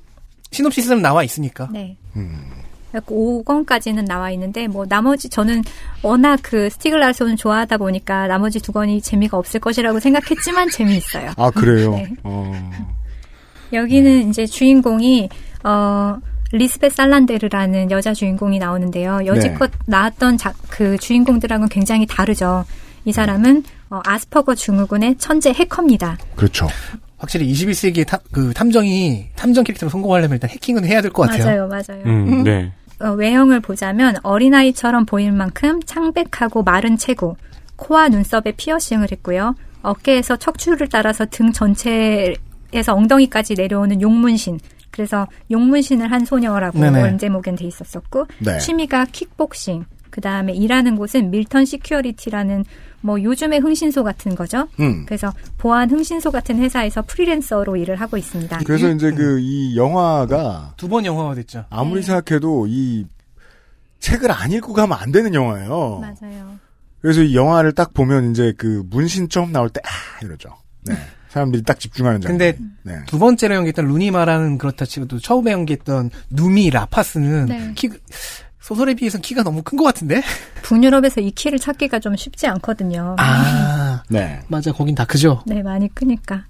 [0.52, 1.70] 시놉시스는 나와 있으니까.
[1.72, 1.98] 네.
[2.16, 2.57] 음.
[3.06, 5.64] 5권까지는 나와 있는데 뭐 나머지 저는
[6.04, 11.32] 워낙 그 스티글라손을 좋아하다 보니까 나머지 두 권이 재미가 없을 것이라고 생각했지만 재미있어요.
[11.38, 11.92] 아 그래요.
[11.92, 12.08] 네.
[12.24, 12.72] 어.
[13.74, 15.30] 여기는 이제 주인공이
[15.64, 16.18] 어
[16.54, 19.20] 리스베 살란데르라는 여자 주인공이 나오는데요.
[19.26, 22.64] 여지껏 나왔던 자, 그 주인공들하고는 굉장히 다르죠.
[23.04, 26.18] 이 사람은 어, 아스퍼거 증후군의 천재 해커입니다.
[26.36, 26.68] 그렇죠.
[27.18, 31.46] 확실히 21세기의 탐, 그 탐정이 탐정 캐릭터로 성공하려면 일단 해킹은 해야 될 것 같아요.
[31.46, 32.04] 맞아요, 맞아요.
[32.06, 32.72] 음, 네.
[33.00, 37.36] 어, 외형을 보자면 어린아이처럼 보일 만큼 창백하고 마른 체구,
[37.76, 39.56] 코와 눈썹에 피어싱을 했고요.
[39.84, 44.60] 어깨에서 척추를 따라서 등 전체에서 엉덩이까지 내려오는 용문신.
[44.90, 47.02] 그래서 용문신을 한 소녀라고 네네.
[47.02, 48.58] 원제목엔 돼 있었었고 네.
[48.58, 49.86] 취미가 킥복싱.
[50.10, 52.66] 그 다음에 일하는 곳은 밀턴 시큐어리티라는
[53.02, 54.68] 뭐 요즘의 흥신소 같은 거죠.
[54.80, 55.06] 음.
[55.06, 58.60] 그래서 보안 흥신소 같은 회사에서 프리랜서로 일을 하고 있습니다.
[58.66, 61.66] 그래서 이제 그 이 영화가 두 번 영화가 됐죠.
[61.70, 62.08] 아무리 네.
[62.08, 63.06] 생각해도 이
[64.00, 66.00] 책을 안 읽고 가면 안 되는 영화예요.
[66.02, 66.56] 맞아요.
[67.02, 70.50] 그래서 이 영화를 딱 보면 이제 그 문신 처음 나올 때 아 이러죠.
[70.86, 70.96] 네.
[71.30, 72.38] 사람들이 딱 집중하는 장면.
[72.40, 73.00] 근데 네.
[73.06, 77.72] 두 번째로 연기했던 루니마라는 그렇다 치고도 처음에 연기했던 누미 라파스는 네.
[77.76, 77.90] 키
[78.68, 80.22] 소설에 비해서 키가 너무 큰 것 같은데?
[80.64, 83.16] 북유럽에서 이 키를 찾기가 좀 쉽지 않거든요.
[83.18, 84.40] 아, 네.
[84.50, 84.74] 맞아.
[84.74, 85.42] 거긴 다 크죠.
[85.46, 86.44] 네, 많이 크니까.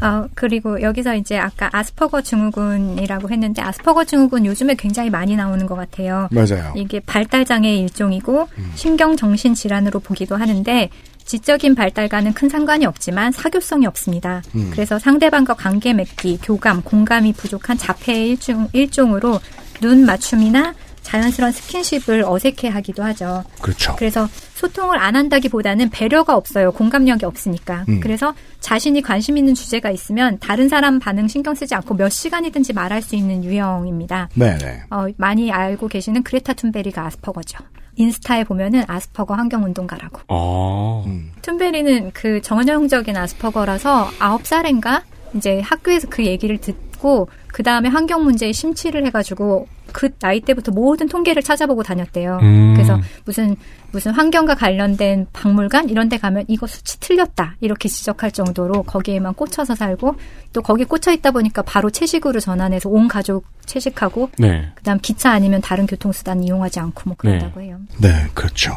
[0.00, 5.74] 어, 그리고 여기서 이제 아까 아스퍼거 증후군이라고 했는데 아스퍼거 증후군 요즘에 굉장히 많이 나오는 것
[5.76, 6.28] 같아요.
[6.32, 6.72] 맞아요.
[6.76, 10.88] 이게 발달장애의 일종이고 신경정신 질환으로 보기도 하는데
[11.24, 14.42] 지적인 발달과는 큰 상관이 없지만 사교성이 없습니다.
[14.54, 14.70] 음.
[14.72, 19.40] 그래서 상대방과 관계 맺기, 교감, 공감이 부족한 자폐의 일종, 일종으로
[19.80, 20.74] 눈 맞춤이나
[21.08, 23.42] 자연스러운 스킨십을 어색해하기도 하죠.
[23.62, 23.96] 그렇죠.
[23.96, 26.70] 그래서 소통을 안 한다기보다는 배려가 없어요.
[26.72, 27.86] 공감력이 없으니까.
[27.88, 28.00] 음.
[28.00, 33.00] 그래서 자신이 관심 있는 주제가 있으면 다른 사람 반응 신경 쓰지 않고 몇 시간이든지 말할
[33.00, 34.28] 수 있는 유형입니다.
[34.34, 34.82] 네네.
[34.90, 37.58] 어, 많이 알고 계시는 그레타 툰베리가 아스퍼거죠.
[37.96, 40.20] 인스타에 보면은 아스퍼거 환경운동가라고.
[40.28, 41.04] 아.
[41.06, 41.32] 음.
[41.40, 48.52] 툰베리는 그 전형적인 아스퍼거라서 아홉 살인가 이제 학교에서 그 얘기를 듣고 그 다음에 환경 문제에
[48.52, 52.38] 심취를 해가지고 그 나이 때부터 모든 통계를 찾아보고 다녔대요.
[52.42, 52.74] 음.
[52.74, 53.56] 그래서 무슨
[53.90, 59.74] 무슨 환경과 관련된 박물관 이런 데 가면 이거 수치 틀렸다 이렇게 지적할 정도로 거기에만 꽂혀서
[59.74, 60.16] 살고
[60.52, 64.68] 또 거기 꽂혀 있다 보니까 바로 채식으로 전환해서 온 가족 채식하고 네.
[64.74, 67.78] 그다음 기차 아니면 다른 교통수단 이용하지 않고 뭐 그런다고 해요.
[67.98, 68.76] 네, 그렇죠.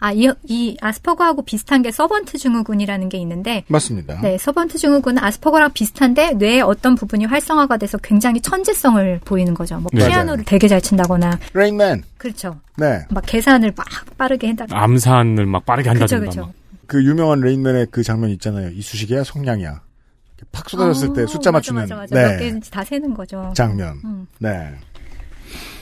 [0.00, 4.20] 아, 이, 이 아스퍼거하고 비슷한 게 서번트 증후군이라는 게 있는데 맞습니다.
[4.22, 9.78] 네, 서번트 증후군은 아스퍼거랑 비슷한데 뇌의 어떤 부분이 활성화가 돼서 굉장히 천재성을 보이는 거죠.
[9.78, 10.08] 뭐 네.
[10.08, 12.02] 피아노를 되게 잘 친다거나 레인맨.
[12.16, 12.58] 그렇죠.
[12.78, 13.04] 네.
[13.10, 13.86] 막 계산을 막
[14.16, 14.64] 빠르게 한다.
[14.70, 16.26] 암산을 막 빠르게 한다든가.
[16.26, 16.40] 그쵸.
[16.42, 16.52] 막.
[16.86, 18.70] 그 유명한 레인맨의 그 장면 있잖아요.
[18.70, 19.68] 이쑤시개야 성냥이야.
[19.68, 22.14] 이렇게 팍 쏟아졌을 때 숫자 어, 맞아, 맞추는 맞아, 맞아.
[22.14, 22.38] 몇 네.
[22.38, 23.52] 개인지 다 세는 거죠.
[23.54, 24.00] 장면.
[24.04, 24.26] 음.
[24.38, 24.70] 네.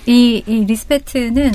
[0.07, 1.53] 이, 이 리스베트는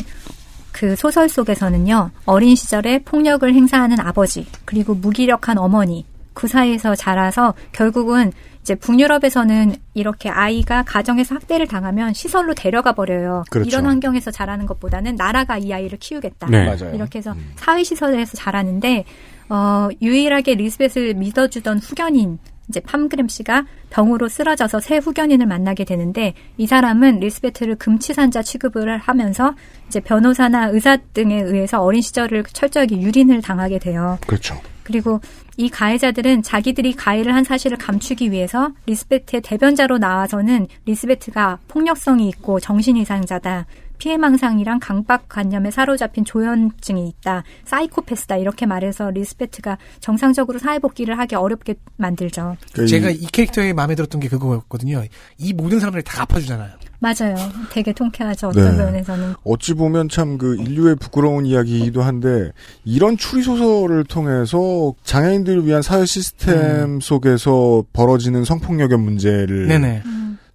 [0.74, 8.32] 그 소설 속에서는요, 어린 시절에 폭력을 행사하는 아버지, 그리고 무기력한 어머니, 그 사이에서 자라서 결국은
[8.62, 13.44] 이제 북유럽에서는 이렇게 아이가 가정에서 학대를 당하면 시설로 데려가 버려요.
[13.52, 13.68] 그렇죠.
[13.68, 16.48] 이런 환경에서 자라는 것보다는 나라가 이 아이를 키우겠다.
[16.48, 16.66] 네.
[16.66, 16.96] 맞아요.
[16.96, 19.06] 이렇게 해서 사회 시설에서 자라는데,
[19.50, 26.66] 어, 유일하게 리스벳을 믿어주던 후견인, 이제 팜그렌 씨가 병으로 쓰러져서 새 후견인을 만나게 되는데 이
[26.66, 29.54] 사람은 리스베트를 금치산자 취급을 하면서
[29.88, 34.18] 이제 변호사나 의사 등에 의해서 어린 시절을 철저하게 유린을 당하게 돼요.
[34.26, 34.60] 그렇죠.
[34.84, 35.22] 그리고
[35.56, 43.66] 이 가해자들은 자기들이 가해를 한 사실을 감추기 위해서 리스베트의 대변자로 나와서는 리스베트가 폭력성이 있고 정신이상자다.
[44.08, 47.44] 피해망상이랑 강박관념에 사로잡힌 조현증이 있다.
[47.64, 48.36] 사이코패스다.
[48.36, 52.58] 이렇게 말해서 리스베트가 정상적으로 사회복귀를 하기 어렵게 만들죠.
[52.74, 55.04] 그 제가 이- 이 캐릭터에 마음에 들었던 게 그거였거든요.
[55.38, 56.72] 이 모든 사람들이 다 갚아주잖아요.
[57.00, 57.36] 맞아요.
[57.72, 58.48] 되게 통쾌하죠.
[58.50, 58.84] 어떤 네.
[58.84, 59.34] 면에서는.
[59.44, 62.52] 어찌 보면 참 그 인류의 부끄러운 이야기이기도 한데
[62.86, 70.02] 이런 추리 소설을 통해서 장애인들을 위한 사회 시스템 속에서 벌어지는 성폭력의 문제를 네네.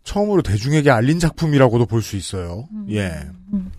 [0.09, 2.67] 처음으로 대중에게 알린 작품이라고도 볼 수 있어요.
[2.91, 3.13] 예.
[3.53, 3.71] 음.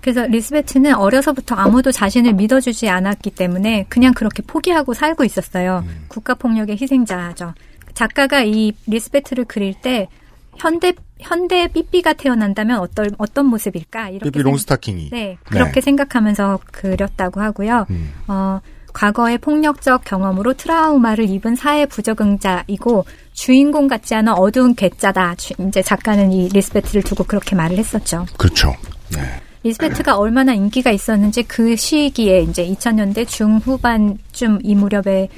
[0.00, 5.84] 그래서 리스베트는 어려서부터 아무도 자신을 믿어주지 않았기 때문에 그냥 그렇게 포기하고 살고 있었어요.
[6.08, 7.54] 국가폭력의 희생자죠.
[7.94, 10.08] 작가가 이 리스베트를 그릴 때
[10.56, 15.10] 현대 현대 삐삐가 태어난다면 어떤 어떤 모습일까 이렇게 삐삐 롱스타킹이.
[15.10, 17.86] 네, 그렇게 생각하면서 그렸다고 하고요.
[17.90, 18.12] 음.
[18.26, 18.60] 어,
[18.92, 25.34] 과거의 폭력적 경험으로 트라우마를 입은 사회 부적응자이고 주인공 같지 않은 어두운 괴짜다.
[25.36, 28.26] 주- 이제 작가는 이 리스베트를 두고 그렇게 말을 했었죠.
[28.36, 28.74] 그렇죠.
[29.64, 35.28] 리스베트가 얼마나 인기가 있었는지 그 시기에 이제 2000년대 중후반쯤 이 무렵에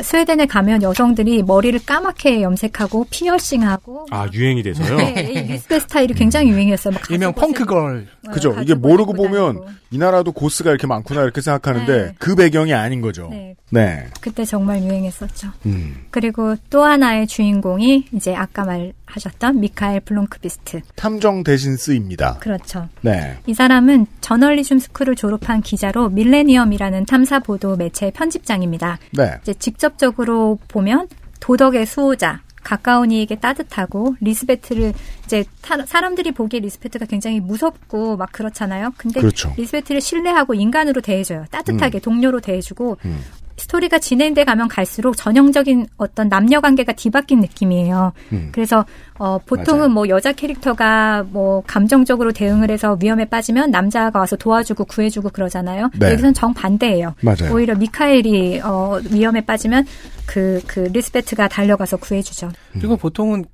[0.00, 4.96] 스웨덴에 가면 여성들이 머리를 까맣게 염색하고 피어싱하고 아 유행이 돼서요.
[4.96, 6.94] 네, 이 리스베트 스타일이 굉장히 유행했어요.
[6.94, 8.06] 막 일명 펑크걸.
[8.32, 8.56] 그죠.
[8.62, 12.14] 이게 모르고 보면 이 나라도 goth가 이렇게 많구나 이렇게 생각하는데 네.
[12.18, 13.28] 그 배경이 아닌 거죠.
[13.30, 13.54] 네.
[13.70, 14.06] 네.
[14.20, 15.48] 그때 정말 유행했었죠.
[15.66, 16.06] 음.
[16.10, 20.80] 그리고 또 하나의 주인공이 이제 아까 말하셨던 미카엘 블롬크비스트.
[20.96, 22.38] 탐정 대신 쓰입니다.
[22.38, 22.88] 그렇죠.
[23.02, 23.36] 네.
[23.46, 28.98] 이 사람은 저널리즘 스쿨을 졸업한 기자로 밀레니엄이라는 탐사 보도 매체의 편집장입니다.
[29.12, 29.38] 네.
[29.42, 31.08] 이제 직접 적으로 보면
[31.40, 34.94] 도덕의 수호자, 가까운 이에게 따뜻하고 리스베트를
[35.26, 38.92] 이제 타- 사람들이 보기에 리스베트가 굉장히 무섭고 막 그렇잖아요.
[38.96, 39.52] 근데 그렇죠.
[39.58, 41.44] 리스베트를 신뢰하고 인간으로 대해줘요.
[41.50, 42.00] 따뜻하게 음.
[42.00, 42.96] 동료로 대해주고
[43.74, 48.12] 스토리가 진행돼 가면 갈수록 전형적인 어떤 남녀 관계가 뒤바뀐 느낌이에요.
[48.32, 48.48] 음.
[48.52, 48.84] 그래서
[49.18, 55.30] 어 보통은 뭐 여자 캐릭터가 뭐 감정적으로 대응을 해서 위험에 빠지면 남자가 와서 도와주고 구해주고
[55.30, 55.90] 그러잖아요.
[55.98, 56.10] 네.
[56.10, 57.14] 여기서는 정 반대예요.
[57.20, 57.52] 맞아요.
[57.52, 59.86] 오히려 미카엘이 어 위험에 빠지면
[60.26, 62.50] 그그 리스베트가 달려가서 구해주죠.
[62.72, 63.44] 그리고 보통은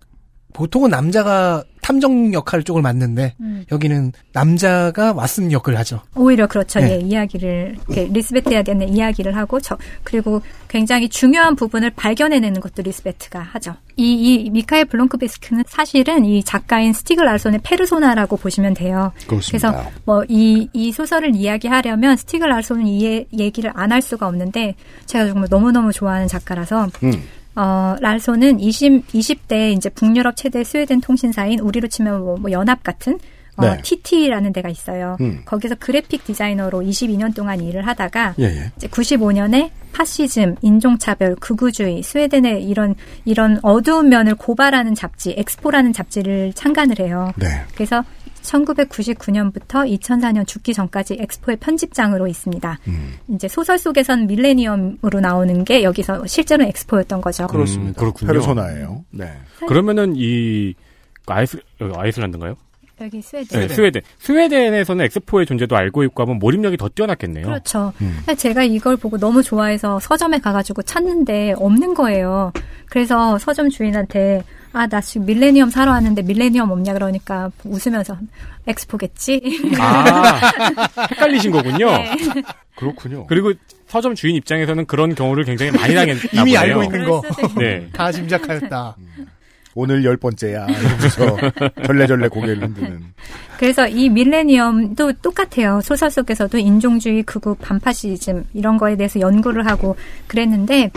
[0.53, 3.65] 보통은 남자가 탐정 역할 쪽을 맡는데 음.
[3.73, 6.01] 여기는 남자가 왓슨 역을 하죠.
[6.15, 6.79] 오히려 그렇죠.
[6.79, 6.91] 네.
[6.93, 13.75] 예, 이야기를 이렇게 리스베트에게 이야기를 하고 저 그리고 굉장히 중요한 부분을 발견해내는 것도 리스베트가 하죠.
[13.97, 14.13] 이,
[14.45, 19.13] 이 미카엘 블롬크비스트는 사실은 이 작가인 스티그 라손의 페르소나라고 보시면 돼요.
[19.27, 19.73] 그렇습니다.
[19.73, 24.75] 그래서 뭐 이 이 소설을 이야기하려면 스티그 라손은 이 예- 얘기를 안 할 수가 없는데
[25.07, 27.13] 제가 정말 너무 너무 좋아하는 작가라서 음.
[27.57, 33.19] 어, 라손은 20, 20대 이제 북유럽 최대 스웨덴 통신사인 우리로 치면 뭐, 뭐 연합 같은
[33.57, 33.83] 어, 네.
[33.83, 35.17] TT라는 데가 있어요.
[35.21, 35.43] 음.
[35.45, 38.73] 거기서 그래픽 디자이너로 22년 동안 일을 하다가 예, 예.
[38.77, 47.01] 이제 95년에 파시즘, 인종차별, 극우주의, 스웨덴의 이런 이런 어두운 면을 고발하는 잡지 엑스포라는 잡지를 창간을
[47.01, 47.33] 해요.
[47.37, 47.49] 네.
[47.75, 48.05] 그래서
[48.43, 52.79] 1999년부터 2004년 죽기 전까지 엑스포의 편집장으로 있습니다.
[52.89, 53.15] 음.
[53.29, 57.47] 이제 소설 속에선 밀레니엄으로 나오는 게 여기서 실제로 엑스포였던 거죠.
[57.53, 58.33] 음, 그렇군요.
[58.33, 59.05] 페르소나예요.
[59.11, 59.33] 네.
[59.67, 60.75] 그러면은 이
[61.27, 62.57] 아이스 아이슬란드인가요?
[63.01, 63.61] 여기 스웨덴.
[63.61, 64.03] 네, 스웨덴.
[64.19, 67.47] 스웨덴에서는 엑스포의 존재도 알고 있고 하면 몰입력이 더 뛰어났겠네요.
[67.47, 67.93] 그렇죠.
[68.03, 68.19] 음.
[68.37, 72.53] 제가 이걸 보고 너무 좋아해서 서점에 가가지고 찾는데 없는 거예요.
[72.91, 78.17] 그래서 서점 주인한테 아, 나 지금 밀레니엄 사러 왔는데 밀레니엄 없냐 그러니까 웃으면서
[78.67, 79.75] 엑스포겠지.
[79.79, 80.41] 아,
[81.11, 81.91] 헷갈리신 거군요.
[81.91, 82.17] 네.
[82.77, 83.27] 그렇군요.
[83.27, 83.53] 그리고
[83.89, 86.59] 서점 주인 입장에서는 그런 경우를 굉장히 많이 당했나 이미 보네요.
[86.61, 87.23] 알고 있는 거.
[87.59, 87.89] 네.
[87.93, 88.97] 다 짐작하였다.
[89.75, 90.67] 오늘 열 번째야.
[90.67, 91.37] 이러면서
[91.87, 93.03] 절레절레 고개를 흔드는.
[93.59, 95.81] 그래서 이 밀레니엄도 똑같아요.
[95.83, 100.91] 소설 속에서도 인종주의, 극우, 반파시즘 이런 거에 대해서 연구를 하고 그랬는데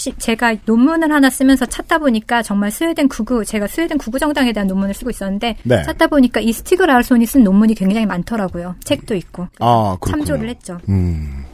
[0.00, 4.66] 시- 제가 논문을 하나 쓰면서 찾다 보니까 정말 스웨덴 구구 제가 스웨덴 구구 정당에 대한
[4.66, 5.82] 논문을 쓰고 있었는데 네.
[5.82, 8.76] 찾다 보니까 이 스티그 라울손이 쓴 논문이 굉장히 많더라고요.
[8.82, 9.98] 책도 있고 아.
[10.08, 10.78] 참조를 했죠.
[10.88, 11.44] 음.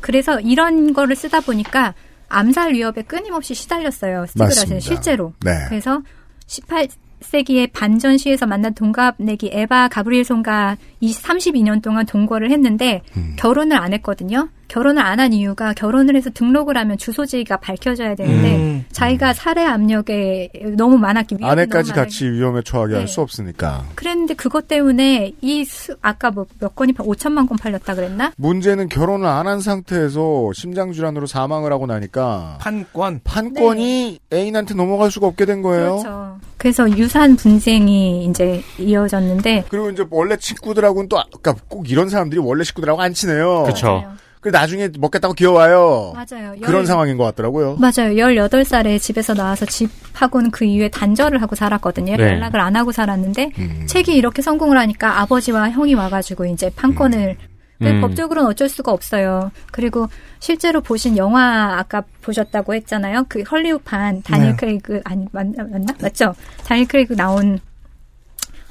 [0.00, 1.92] 그래서 이런 거를 쓰다 보니까
[2.30, 4.20] 암살 위협에 끊임없이 시달렸어요.
[4.20, 4.44] 맞습니다.
[4.46, 5.34] 라울손 실제로.
[5.44, 5.50] 네.
[5.68, 6.00] 그래서
[6.46, 6.88] 18
[7.20, 13.36] 세기의 반전 시에서 만난 동갑내기 에바 가브리엘 손과 32년 동안 동거를 했는데 음.
[13.38, 14.48] 결혼을 안 했거든요.
[14.72, 18.84] 결혼을 안 한 이유가 결혼을 해서 등록을 하면 주소지가 밝혀져야 되는데 음.
[18.90, 23.06] 자기가 살해 압력에 너무 많았기 위험이 아내까지 같이 위험에 처하게 할 네.
[23.06, 23.84] 수 없으니까.
[23.94, 28.32] 그랬는데 그것 때문에 이 수, 아까 뭐 몇 건이 5천만 건 팔렸다 그랬나?
[28.36, 33.20] 문제는 결혼을 안 한 상태에서 심장 질환으로 사망을 하고 나니까 판권.
[33.24, 35.96] 판권이 애인한테 넘어갈 수가 없게 된 거예요.
[35.96, 36.02] 네.
[36.02, 36.38] 그렇죠.
[36.56, 42.64] 그래서 유산 분쟁이 이제 이어졌는데 그리고 이제 원래 친구들하고는 또 아까 꼭 이런 사람들이 원래
[42.64, 43.64] 식구들하고 안 친해요.
[43.64, 44.04] 그렇죠.
[44.42, 46.12] 그 나중에 먹겠다고 귀여워요.
[46.14, 46.54] 맞아요.
[46.60, 47.76] 그런 열- 상황인 것 같더라고요.
[47.76, 48.12] 맞아요.
[48.16, 52.16] 18살에 집에서 나와서 집하고는 그 이후에 단절을 하고 살았거든요.
[52.16, 52.22] 네.
[52.24, 53.86] 연락을 안 하고 살았는데 음.
[53.86, 57.36] 책이 이렇게 성공을 하니까 아버지와 형이 와가지고 이제 판권을
[57.78, 58.00] 근데 음.
[58.00, 59.52] 법적으로는 어쩔 수가 없어요.
[59.70, 60.08] 그리고
[60.40, 63.26] 실제로 보신 영화 아까 보셨다고 했잖아요.
[63.28, 64.56] 그 헐리우드판 다니엘 네.
[64.56, 65.94] 크레이그 아니 맞, 맞나?
[66.00, 66.34] 맞죠?
[66.66, 67.60] 다니엘 크레이그 나온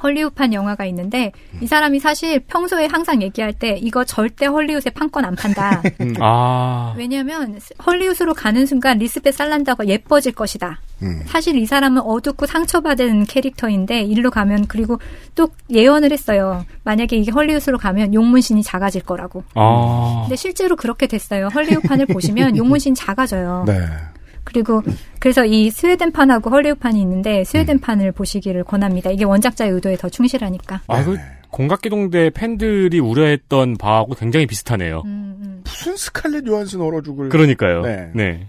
[0.01, 5.35] 헐리우드판 영화가 있는데 이 사람이 사실 평소에 항상 얘기할 때 이거 절대 헐리우드에 판권 안
[5.35, 5.81] 판다.
[6.19, 6.93] 아.
[6.97, 10.79] 왜냐하면 헐리우드로 가는 순간 리스벳 살란다가 예뻐질 것이다.
[11.03, 11.23] 음.
[11.25, 14.99] 사실 이 사람은 어둡고 상처받은 캐릭터인데 일로 가면 그리고
[15.35, 16.65] 또 예언을 했어요.
[16.83, 19.43] 만약에 이게 헐리우드로 가면 용문신이 작아질 거라고.
[19.55, 20.21] 아.
[20.23, 21.47] 근데 실제로 그렇게 됐어요.
[21.47, 23.65] 헐리우드판을 보시면 용문신 작아져요.
[23.67, 23.73] 네.
[24.51, 24.81] 그리고
[25.19, 29.09] 그래서 이 스웨덴판하고 헐리우드판이 있는데 스웨덴판을 보시기를 권합니다.
[29.11, 30.81] 이게 원작자의 의도에 더 충실하니까.
[30.87, 31.17] 아, 그
[31.51, 35.03] 공각기동대 팬들이 우려했던 바하고 굉장히 비슷하네요.
[35.05, 37.29] 음, 무슨 스칼렛 요한슨 얼어 죽을.
[37.29, 37.81] 그러니까요.
[37.81, 38.09] 네.
[38.13, 38.47] 네.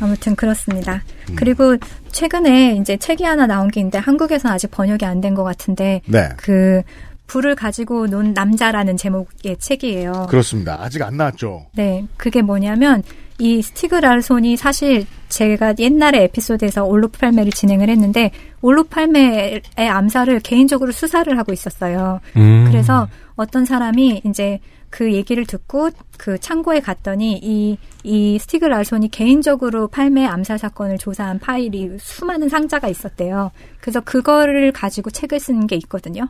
[0.00, 1.02] 아무튼 그렇습니다.
[1.36, 1.76] 그리고
[2.10, 6.28] 최근에 이제 책이 하나 나온 게 있는데 한국에서는 아직 번역이 안 된 것 같은데 네.
[6.36, 6.82] 그
[7.28, 10.26] 불을 가지고 논 남자라는 제목의 책이에요.
[10.28, 10.78] 그렇습니다.
[10.82, 11.66] 아직 안 나왔죠.
[11.74, 13.02] 네, 그게 뭐냐면
[13.42, 20.92] 이 스티그 랄손이 사실 제가 옛날에 에피소드에서 올로프 팔메를 진행을 했는데 올로프 팔메의 암살을 개인적으로
[20.92, 22.20] 수사를 하고 있었어요.
[22.36, 22.66] 음.
[22.68, 29.88] 그래서 어떤 사람이 이제 그 얘기를 듣고 그 창고에 갔더니 이, 이 스티그 랄손이 개인적으로
[29.88, 33.50] 팔메 암살 사건을 조사한 파일이 수많은 상자가 있었대요.
[33.80, 36.28] 그래서 그거를 가지고 책을 쓰는 게 있거든요.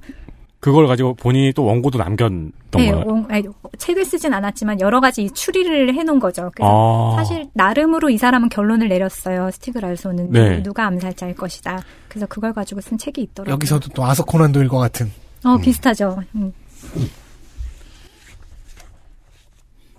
[0.62, 3.04] 그걸 가지고 본인이 또 원고도 남겼던 네, 거예요.
[3.04, 3.42] 원- 아니,
[3.78, 6.52] 책을 쓰진 않았지만 여러 가지 추리를 해놓은 거죠.
[6.54, 7.16] 그래서 아.
[7.16, 9.50] 사실 나름으로 이 사람은 결론을 내렸어요.
[9.50, 10.62] 스티그 랄소는 네.
[10.62, 11.82] 누가 암살자일 것이다.
[12.06, 13.54] 그래서 그걸 가지고 쓴 책이 있더라고요.
[13.54, 15.10] 여기서도 또 아서 코난 도일과 같은.
[15.44, 16.22] 어 비슷하죠.
[16.36, 16.52] 음.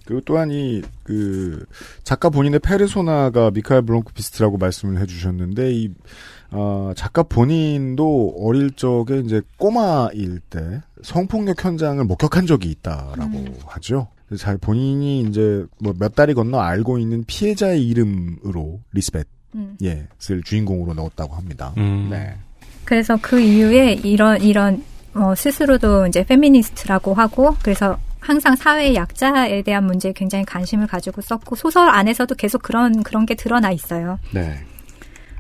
[0.06, 1.66] 그리고 또한 이, 그,
[2.04, 5.90] 작가 본인의 페르소나가 미카엘 블롱크비스트라고 말씀을 해주셨는데, 이,
[6.54, 14.08] 어, 작가 본인도 어릴 적에 이제 꼬마일 때 성폭력 현장을 목격한 적이 있다라고 하죠.
[14.28, 19.78] 그래서 잘 본인이 이제 뭐 몇 달이 건너 알고 있는 피해자의 이름으로 리스벳, 음.
[19.84, 21.74] 예, 쓸 주인공으로 넣었다고 합니다.
[21.76, 22.36] 네.
[22.86, 29.86] 그래서 그 이후에 이런 이런 어, 스스로도 이제 페미니스트라고 하고 그래서 항상 사회의 약자에 대한
[29.86, 34.18] 문제에 굉장히 관심을 가지고 썼고 소설 안에서도 계속 그런 그런 게 드러나 있어요.
[34.34, 34.64] 네.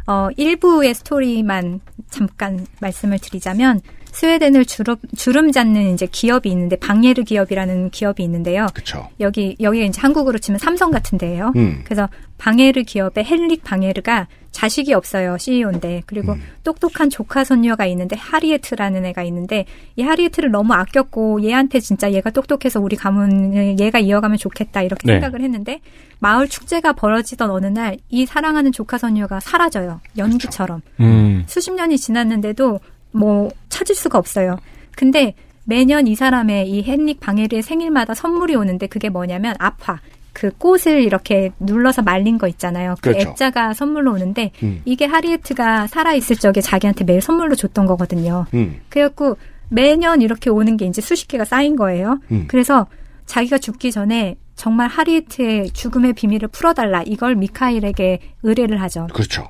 [0.07, 7.89] 어, 일부의 스토리만 잠깐 말씀을 드리자면 스웨덴을 주름, 주름 잡는 이제 기업이 있는데 방예르 기업이라는
[7.89, 8.67] 기업이 있는데요.
[8.73, 9.09] 그쵸.
[9.19, 11.51] 여기 여기가 이제 한국으로 치면 삼성 같은 데예요.
[11.55, 11.81] 음.
[11.83, 15.37] 그래서 방예르 기업의 헨릭 방예르가 자식이 없어요.
[15.37, 16.03] CEO인데.
[16.05, 19.65] 그리고 똑똑한 조카 손녀가 있는데 하리에트라는 애가 있는데
[19.97, 25.13] 이 하리에트를 너무 아꼈고 얘한테 진짜 얘가 똑똑해서 우리 가문을 얘가 이어가면 좋겠다 이렇게 네.
[25.19, 25.81] 생각을 했는데
[26.19, 29.99] 마을 축제가 벌어지던 어느 날 이 사랑하는 조카 손녀가 사라져요.
[30.17, 30.81] 연기처럼.
[30.99, 31.43] 음.
[31.47, 32.79] 수십 년이 지났는데도
[33.11, 34.57] 뭐 찾을 수가 없어요.
[34.95, 35.33] 근데
[35.65, 39.99] 매년 이 사람의 이 헨릭 방해르의 생일마다 선물이 오는데 그게 뭐냐면 아파.
[40.33, 42.95] 그 꽃을 이렇게 눌러서 말린 거 있잖아요.
[43.01, 43.29] 그 그렇죠.
[43.29, 44.81] 액자가 선물로 오는데 음.
[44.83, 48.45] 이게 하리에트가 살아 있을 적에 자기한테 매일 선물로 줬던 거거든요.
[48.53, 48.81] 음.
[48.89, 49.37] 그래갖고
[49.69, 52.19] 매년 이렇게 오는 게 이제 수십 개가 쌓인 거예요.
[52.31, 52.45] 음.
[52.47, 52.87] 그래서
[53.25, 57.03] 자기가 죽기 전에 정말 하리에트의 죽음의 비밀을 풀어달라.
[57.03, 59.07] 이걸 미카일에게 의뢰를 하죠.
[59.13, 59.47] 그렇죠.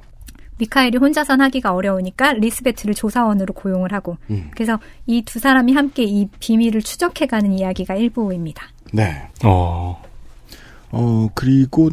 [0.60, 4.50] 미카엘이 혼자선 하기가 어려우니까 리스베트를 조사원으로 고용을 하고 음.
[4.54, 8.68] 그래서 이 두 사람이 함께 이 비밀을 추적해가는 이야기가 일부입니다.
[8.94, 9.28] 네.
[9.44, 10.02] 어.
[10.94, 11.90] 어, 그리고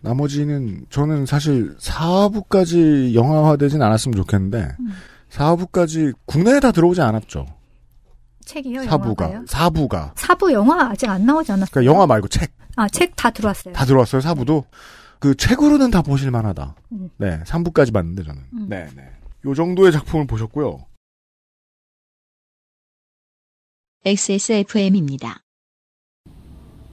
[0.00, 4.92] 나머지는 저는 사실 4부까지 영화화되진 않았으면 좋겠는데 음.
[5.30, 7.46] 4부까지 국내에 다 들어오지 않았죠.
[8.44, 9.22] 책이요, 4부가.
[9.22, 9.44] 영화가요?
[9.46, 10.12] 4부가.
[10.16, 11.70] 사부 영화 아직 안 나오지 않았어요?
[11.72, 12.52] 그러니까 영화 말고 책.
[12.76, 13.72] 아, 책 다 들어왔어요.
[13.74, 14.64] 다 들어왔어요, 4부도.
[15.18, 16.74] 그 책으로는 다 보실 만하다.
[16.92, 17.08] 음.
[17.16, 18.42] 네, 3부까지 봤는데 저는.
[18.52, 18.66] 음.
[18.68, 19.10] 네, 네.
[19.46, 20.84] 요 정도의 작품을 보셨고요.
[24.04, 25.43] XSFM입니다.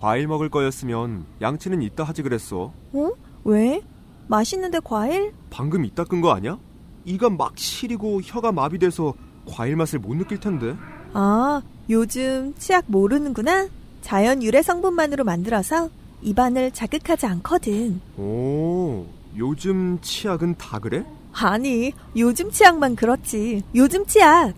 [0.01, 2.73] 과일 먹을 거였으면 양치는 이따 하지 그랬어.
[2.93, 3.09] 어?
[3.43, 3.81] 왜?
[4.27, 5.31] 맛있는데 과일?
[5.51, 6.57] 방금 이따 끈 거 아니야?
[7.05, 9.13] 이가 막 시리고 혀가 마비돼서
[9.47, 10.75] 과일 맛을 못 느낄 텐데.
[11.13, 13.67] 아, 요즘 치약 모르는구나?
[14.01, 15.89] 자연 유래 성분만으로 만들어서
[16.23, 18.01] 입안을 자극하지 않거든.
[18.17, 19.05] 오,
[19.37, 21.05] 요즘 치약은 다 그래?
[21.33, 23.61] 아니, 요즘 치약만 그렇지.
[23.75, 24.53] 요즘 치약.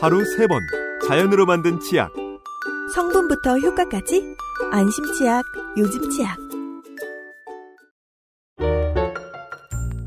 [0.00, 0.60] 하루 세 번
[1.08, 2.12] 자연으로 만든 치약.
[2.94, 4.34] 성분부터 효과까지
[4.70, 5.44] 안심 치약,
[5.78, 6.36] 요즘 치약.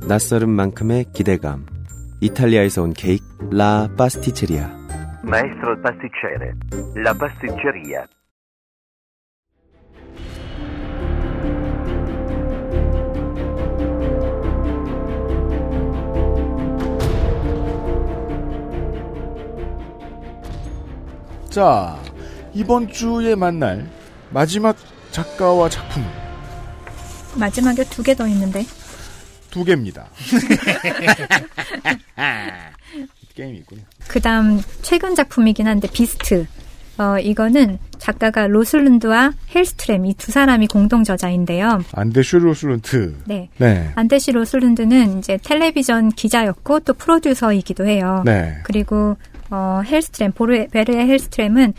[0.08, 1.66] 낯설은 만큼의 기대감.
[2.22, 4.70] 이탈리아에서 온 케이크 라 파스티체리아.
[5.24, 6.54] Maestro il pasticcere.
[6.96, 8.06] La pasticceria.
[21.50, 21.98] 자,
[22.54, 23.90] 이번 주에 만날
[24.32, 24.76] 마지막
[25.12, 26.04] 작가와 작품
[27.36, 28.66] 마지막에 두 개 더 있는데
[29.50, 30.08] 두 개입니다.
[33.36, 33.82] 게임이 있군요.
[34.08, 36.46] 그다음 최근 작품이긴 한데 비스트.
[36.98, 41.84] 어 이거는 작가가 로슬룬드와 헬스트렘 이두 사람이 공동 저자인데요.
[41.94, 43.16] 안데슈 로슬룬트.
[43.26, 43.50] 네.
[43.58, 43.92] 네.
[43.96, 48.22] 안데시 로슬룬드는 이제 텔레비전 기자였고 또 프로듀서이기도 해요.
[48.26, 48.58] 네.
[48.64, 49.18] 그리고
[49.50, 51.74] 어 헬스트렘 보르 뵈리에 헬스트렘은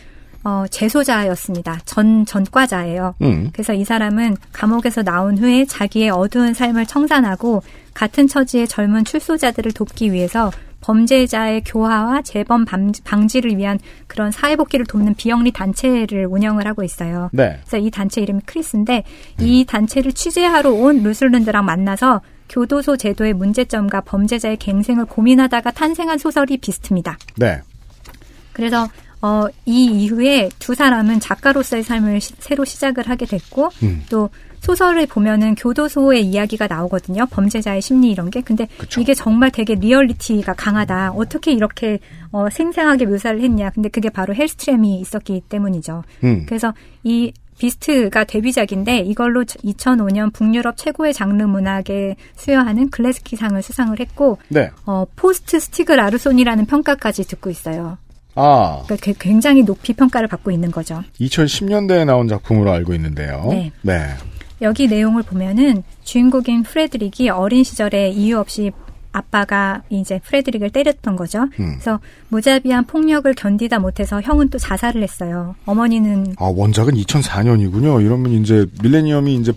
[0.45, 1.81] 어, 재소자였습니다.
[1.85, 3.15] 전 전과자예요.
[3.23, 3.51] 음.
[3.53, 7.63] 그래서 이 사람은 감옥에서 나온 후에 자기의 어두운 삶을 청산하고
[7.95, 13.79] 같은 처지의 젊은 출소자들을 돕기 위해서 범죄자의 교화와 재범 방- 방지를 위한
[14.09, 17.31] 그런 사회복귀를 돕는 비영리 단체를 운영을 하고 있어요.
[17.33, 17.61] 네.
[17.61, 19.05] 그래서 이 단체 이름이 크리스인데
[19.39, 27.17] 이 단체를 취재하러 온 로슬룬드랑 만나서 교도소 제도의 문제점과 범죄자의 갱생을 고민하다가 탄생한 소설이 비스트입니다.
[27.37, 27.61] 네.
[28.53, 28.89] 그래서
[29.23, 34.03] 어, 이 이후에 두 사람은 작가로서의 삶을 시- 새로 시작을 하게 됐고 음.
[34.11, 34.29] 또
[34.61, 37.27] 소설을 보면은 교도소의 이야기가 나오거든요.
[37.27, 38.41] 범죄자의 심리 이런 게.
[38.43, 38.69] 근데
[39.01, 41.13] 이게 정말 되게 리얼리티가 강하다.
[41.17, 41.99] 어떻게 이렇게
[42.31, 43.71] 어, 생생하게 묘사를 했냐.
[43.71, 46.05] 근데 그게 바로 헬스트램이 있었기 때문이죠.
[46.23, 46.47] 음.
[46.47, 54.39] 그래서 이 Beast가 데뷔작인데 이걸로 2005년 북유럽 최고의 장르 문학에 수여하는 Glass Key상을 수상을 했고
[54.49, 54.71] 네.
[54.87, 57.99] 어, post 스티그 라르손이라는 평가까지 듣고 있어요.
[58.35, 61.03] 아, 그러니까 게- 굉장히 높이 평가를 받고 있는 거죠.
[61.21, 63.47] 2010년대에 나온 작품으로 알고 있는데요.
[63.51, 63.73] 네.
[63.83, 64.09] 네.
[64.63, 68.71] 여기 내용을 보면은 주인공인 프레드릭이 어린 시절에 이유 없이
[69.11, 71.43] 아빠가 이제 프레드릭을 때렸던 거죠.
[71.61, 71.73] 음.
[71.75, 75.55] 그래서 무자비한 폭력을 견디다 못해서 형은 또 자살을 했어요.
[75.67, 78.03] 어머니는 아, 원작은 2004년이군요.
[78.03, 79.53] 이러면 이제 밀레니엄이 이제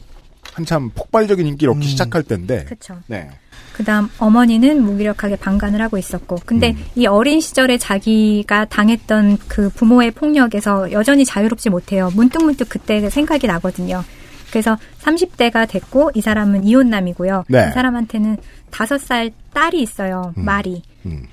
[0.54, 2.66] 한참 폭발적인 인기를 얻기 시작할 때인데.
[2.66, 2.98] 그쵸.
[3.08, 3.30] 네.
[3.76, 6.86] 그다음 어머니는 무기력하게 방관을 하고 있었고 근데 음.
[6.96, 12.10] 이 어린 시절에 자기가 당했던 그 부모의 폭력에서 여전히 자유롭지 못해요.
[12.16, 14.06] 문득문득 그때 생각이 나거든요.
[14.50, 17.44] 그래서 30대가 됐고 이 사람은 이혼남이고요.
[17.50, 17.68] 네.
[17.68, 18.38] 이 사람한테는
[18.72, 20.34] 다섯 살 딸이 있어요.
[20.38, 20.46] 음.
[20.46, 20.82] 마리.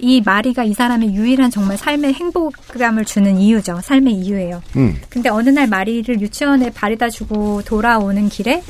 [0.01, 3.81] 이 마리가 이 사람의 유일한 정말 삶의 행복감을 주는 이유죠.
[3.83, 4.61] 삶의 이유예요.
[4.77, 4.97] 음.
[5.09, 8.63] 근데 어느 날 마리를 유치원에 바래다 주고 돌아오는 길에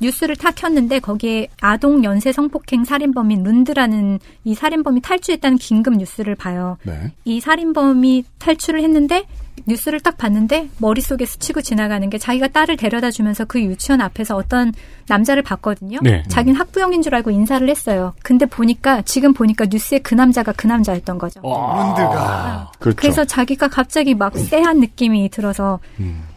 [0.00, 6.78] 뉴스를 탁 켰는데 거기에 아동 연쇄 성폭행 살인범인 룬드라는 이 살인범이 탈주했다는 긴급 뉴스를 봐요.
[6.84, 7.12] 네.
[7.24, 9.24] 이 살인범이 탈출을 했는데
[9.66, 14.72] 뉴스를 딱 봤는데 머릿속에 스치고 지나가는 게 자기가 딸을 데려다 주면서 그 유치원 앞에서 어떤
[15.08, 15.98] 남자를 봤거든요.
[16.02, 16.22] 네.
[16.28, 18.14] 자기는 학부형인 줄 알고 인사를 했어요.
[18.22, 21.40] 근데 보니까 지금 보니까 뉴스에 그 남자가 그 남자였던 거죠.
[21.40, 22.72] 룬드가.
[22.78, 22.96] 그렇죠.
[22.96, 25.78] 그래서 자기가 갑자기 막 쎄한 느낌이 들어서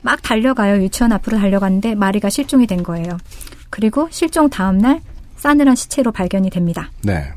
[0.02, 0.82] 막 달려가요.
[0.82, 3.18] 유치원 앞으로 달려갔는데 마리가 실종이 된 거예요.
[3.70, 5.02] 그리고 실종 다음 날
[5.38, 6.92] 싸늘한 시체로 발견이 됩니다.
[7.04, 7.32] 네.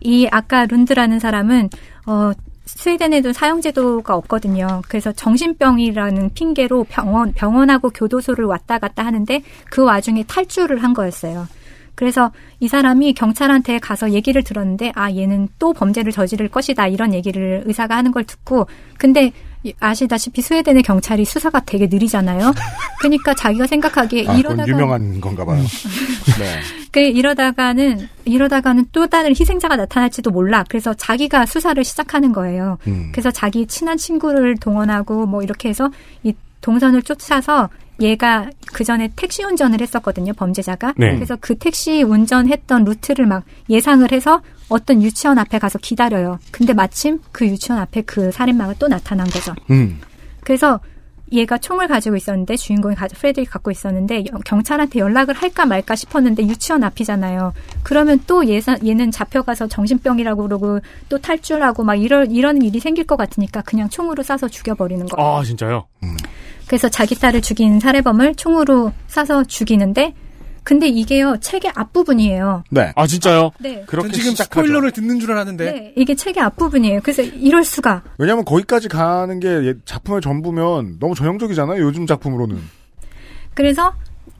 [0.00, 1.70] 이 아까 룬드라는 사람은
[2.06, 2.32] 어
[2.66, 4.82] 스웨덴에도 사형제도가 없거든요.
[4.88, 11.46] 그래서 정신병이라는 핑계로 병원 병원하고 교도소를 왔다 갔다 하는데 그 와중에 탈주를 한 거였어요.
[11.94, 17.62] 그래서 이 사람이 경찰한테 가서 얘기를 들었는데 아 얘는 또 범죄를 저지를 것이다 이런 얘기를
[17.64, 18.66] 의사가 하는 걸 듣고
[18.98, 19.32] 근데
[19.80, 22.52] 아시다시피 스웨덴의 경찰이 수사가 되게 느리잖아요.
[23.00, 25.62] 그러니까 자기가 생각하기에 아, 이러다가 유명한 건가 봐요.
[26.38, 26.60] 네.
[26.92, 30.64] 그 이러다가는 이러다가는 또 다른 희생자가 나타날지도 몰라.
[30.68, 32.78] 그래서 자기가 수사를 시작하는 거예요.
[32.86, 33.10] 음.
[33.12, 35.90] 그래서 자기 친한 친구를 동원하고 뭐 이렇게 해서
[36.22, 37.68] 이 동선을 쫓아서
[38.00, 40.94] 얘가 그 전에 택시 운전을 했었거든요, 범죄자가.
[40.96, 41.14] 네.
[41.14, 46.38] 그래서 그 택시 운전했던 루트를 막 예상을 해서 어떤 유치원 앞에 가서 기다려요.
[46.50, 49.54] 근데 마침 그 유치원 앞에 그 살인마가 또 나타난 거죠.
[49.70, 50.00] 음.
[50.40, 50.80] 그래서
[51.32, 56.44] 얘가 총을 가지고 있었는데 주인공이 가, 프레드릭 갖고 있었는데 여- 경찰한테 연락을 할까 말까 싶었는데
[56.44, 57.52] 유치원 앞이잖아요.
[57.82, 63.16] 그러면 또 얘사, 얘는 잡혀가서 정신병이라고 그러고 또 탈출하고 막 이런 이런 일이 생길 것
[63.16, 65.28] 같으니까 그냥 총으로 쏴서 죽여버리는 거예요.
[65.38, 65.86] 아, 진짜요?
[66.66, 70.14] 그래서 자기 딸을 죽인 살해범을 총으로 쏴서 죽이는데
[70.66, 72.64] 근데 이게요 책의 앞부분이에요.
[72.72, 72.92] 네.
[72.96, 73.52] 아, 진짜요?
[73.60, 73.86] 네.
[73.88, 75.64] 전 지금 스포일러를 듣는 줄 알았는데.
[75.64, 77.02] 네, 이게 책의 앞부분이에요.
[77.04, 78.02] 그래서 이럴 수가.
[78.18, 81.80] 왜냐하면 거기까지 가는 게 예- 작품의 전부면 너무 전형적이잖아요.
[81.80, 82.58] 요즘 작품으로는.
[83.54, 83.94] 그래서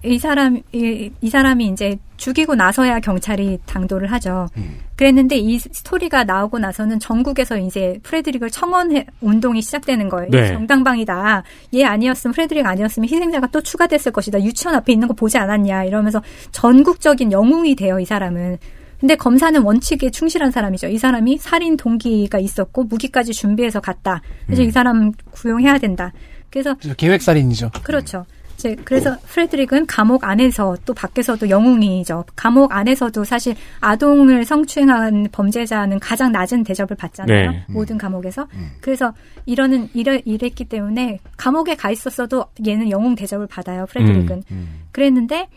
[0.05, 4.49] 이 사람 이, 이 사람이 이제 죽이고 나서야 경찰이 당도를 하죠.
[4.97, 10.31] 그랬는데 이 스토리가 나오고 나서는 전국에서 이제 프레드릭을 청원 운동이 시작되는 거예요.
[10.31, 10.45] 네.
[10.45, 11.43] 이 정당방이다.
[11.75, 14.43] 얘 아니었으면 프레드릭 아니었으면 희생자가 또 추가됐을 것이다.
[14.43, 18.01] 유치원 앞에 있는 거 보지 않았냐 이러면서 전국적인 영웅이 돼요.
[18.01, 18.59] 이 사람은.
[18.99, 20.87] 근데 검사는 원칙에 충실한 사람이죠.
[20.89, 24.23] 이 사람이 살인 동기가 있었고 무기까지 준비해서 갔다.
[24.47, 26.12] 그래서 이 사람 구용해야 된다.
[26.49, 27.73] 그래서 계획 살인이죠.
[27.83, 28.25] 그렇죠.
[28.57, 32.25] 이제 그래서 프레드릭은 감옥 안에서 또 밖에서도 영웅이죠.
[32.35, 37.51] 감옥 안에서도 사실 아동을 성추행한 범죄자는 가장 낮은 대접을 받잖아요.
[37.51, 37.65] 네.
[37.69, 38.49] 모든 감옥에서.
[38.81, 39.13] 그래서
[39.45, 43.87] 이러는 이래, 이랬기 때문에 감옥에 가 있었어도 얘는 영웅 대접을 받아요.
[43.87, 44.43] 프레드릭은.
[44.91, 45.49] 그랬는데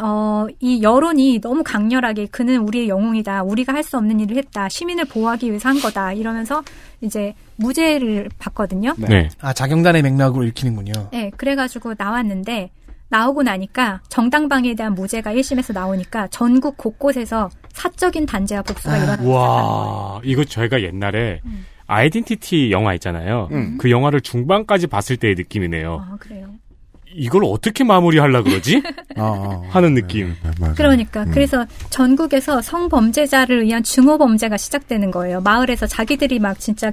[0.00, 3.42] 어, 이 여론이 너무 강렬하게 그는 우리의 영웅이다.
[3.44, 4.68] 우리가 할 수 없는 일을 했다.
[4.68, 6.12] 시민을 보호하기 위해서 한 거다.
[6.12, 6.62] 이러면서
[7.00, 8.94] 이제 무죄를 받거든요.
[9.40, 10.92] 아 자경단의 맥락으로 읽히는군요.
[11.12, 12.70] 네, 그래가지고 나왔는데
[13.10, 19.34] 나오고 나니까 정당방위에 대한 무죄가 1심에서 나오니까 전국 곳곳에서 사적인 단죄와 복수가 시작하는 거예요.
[19.38, 21.40] 와, 이거 저희가 옛날에
[21.86, 23.48] 아이덴티티 영화 있잖아요.
[23.52, 23.78] 음.
[23.80, 26.04] 그 영화를 중반까지 봤을 때의 느낌이네요.
[26.06, 26.48] 아, 그래요.
[27.14, 28.82] 이걸 어떻게 마무리하려 그러지?
[29.16, 30.34] 아, 하는 느낌.
[30.76, 31.30] 그러니까 음.
[31.32, 35.40] 그래서 전국에서 성범죄자를 위한 증오 범죄가 시작되는 거예요.
[35.40, 36.92] 마을에서 자기들이 막 진짜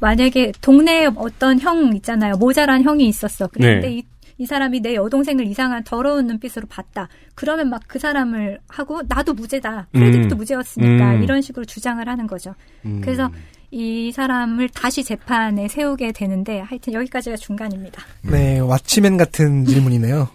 [0.00, 2.36] 만약에 동네에 어떤 형 있잖아요.
[2.36, 3.48] 모자란 형이 있었어.
[3.48, 3.94] 그런데 네.
[3.98, 4.02] 이,
[4.38, 7.08] 이 사람이 내 여동생을 이상한 더러운 눈빛으로 봤다.
[7.34, 9.88] 그러면 막 그 사람을 하고 나도 무죄다.
[9.92, 10.36] 프레딕도 음.
[10.38, 11.22] 무죄였으니까 음.
[11.22, 12.54] 이런 식으로 주장을 하는 거죠.
[12.86, 13.00] 음.
[13.02, 13.28] 그래서
[13.70, 18.02] 이 사람을 다시 재판에 세우게 되는데 하여튼 여기까지가 중간입니다.
[18.22, 20.28] 네, 왓치맨 같은 질문이네요.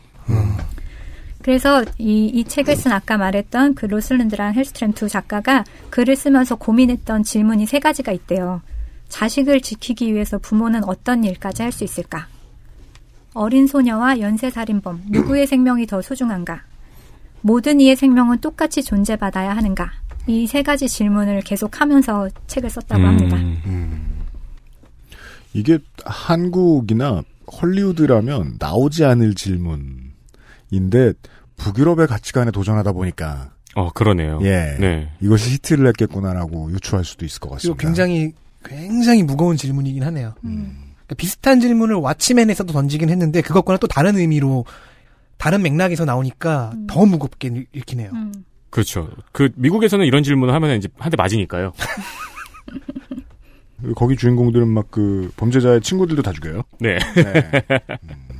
[1.41, 7.23] 그래서 이, 이 책을 쓴 아까 말했던 그 로슬린드랑 헬스트램 두 작가가 글을 쓰면서 고민했던
[7.23, 8.61] 질문이 세 가지가 있대요.
[9.09, 12.27] 자식을 지키기 위해서 부모는 어떤 일까지 할 수 있을까?
[13.35, 16.63] 어린 소녀와 연쇄살인범, 누구의 생명이 더 소중한가?
[17.41, 19.91] 모든 이의 생명은 똑같이 존재받아야 하는가?
[20.27, 23.37] 이 세 가지 질문을 계속 하면서 책을 썼다고 합니다.
[25.53, 27.23] 이게 한국이나
[27.61, 31.13] 헐리우드라면 나오지 않을 질문인데
[31.57, 34.39] 북유럽의 가치관에 도전하다 보니까 어, 그러네요.
[34.43, 34.77] 예.
[34.79, 35.09] 네.
[35.21, 37.81] 이것이 히트를 했겠구나라고 유추할 수도 있을 것 같습니다.
[37.81, 40.33] 굉장히 굉장히 무거운 질문이긴 하네요.
[40.41, 44.65] 그러니까 비슷한 질문을 왓치맨에서도 던지긴 했는데 그것과는 또 다른 의미로
[45.37, 48.11] 다른 맥락에서 나오니까 더 무겁게 읽- 읽히네요.
[48.75, 49.07] 그렇죠.
[49.31, 51.71] 그 미국에서는 이런 질문을 하면 이제 한 대 맞으니까요.
[53.95, 56.61] 거기 주인공들은 막 그 범죄자의 친구들도 다 죽여요.
[56.79, 56.97] 네.
[56.97, 58.39] 음.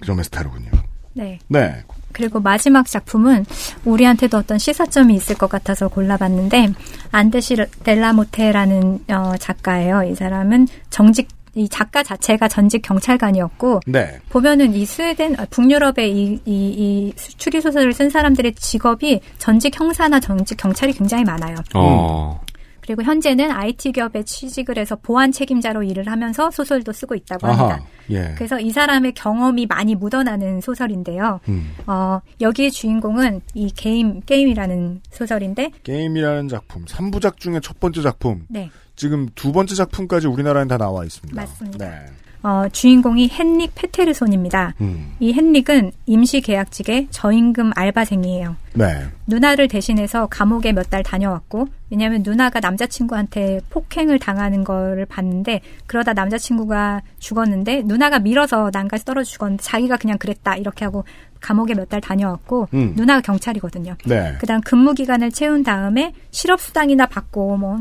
[0.00, 0.70] 그 점에서 다르군요.
[1.14, 1.38] 네.
[1.48, 1.82] 네.
[2.12, 3.44] 그리고 마지막 작품은
[3.84, 6.72] 우리한테도 어떤 시사점이 있을 것 같아서 골라봤는데
[7.10, 10.04] 안데시 델라모테라는 어, 작가예요.
[10.04, 14.18] 이 사람은 정직 이 작가 자체가 전직 경찰관이었고 네.
[14.28, 20.20] 보면은 이 스웨덴 아, 북유럽의 이, 이, 이 추리 소설을 쓴 사람들의 직업이 전직 형사나
[20.20, 21.56] 전직 경찰이 굉장히 많아요.
[21.74, 22.40] 어.
[22.84, 27.76] 그리고 현재는 IT 기업에 취직을 해서 보안 책임자로 일을 하면서 소설도 쓰고 있다고 합니다.
[27.76, 27.86] 아하.
[28.10, 28.34] 예.
[28.36, 31.40] 그래서 이 사람의 경험이 많이 묻어나는 소설인데요.
[31.48, 31.72] 음.
[31.86, 38.44] 어, 여기의 주인공은 이 게임, 게임이라는 소설인데, 게임이라는 작품, 3부작 중에 첫 번째 작품.
[38.48, 38.70] 네.
[38.96, 41.40] 지금 두 번째 작품까지 우리나라엔 다 나와 있습니다.
[41.40, 41.86] 맞습니다.
[41.90, 42.06] 네.
[42.42, 44.74] 어, 주인공이 헨릭 페테르손입니다.
[44.82, 45.14] 음.
[45.18, 48.56] 이 헨릭은 임시계약직의 저임금 알바생이에요.
[48.74, 49.06] 네.
[49.26, 57.00] 누나를 대신해서 감옥에 몇 달 다녀왔고, 왜냐하면 누나가 남자친구한테 폭행을 당하는 거를 봤는데, 그러다 남자친구가
[57.18, 61.04] 죽었는데, 누나가 밀어서 난간에서 떨어져 죽었는데, 자기가 그냥 그랬다, 이렇게 하고
[61.40, 62.92] 감옥에 몇 달 다녀왔고, 음.
[62.94, 63.96] 누나가 경찰이거든요.
[64.04, 64.34] 네.
[64.38, 67.78] 그 다음 근무 기간을 채운 다음에 실업 수당이나 받고, 뭐,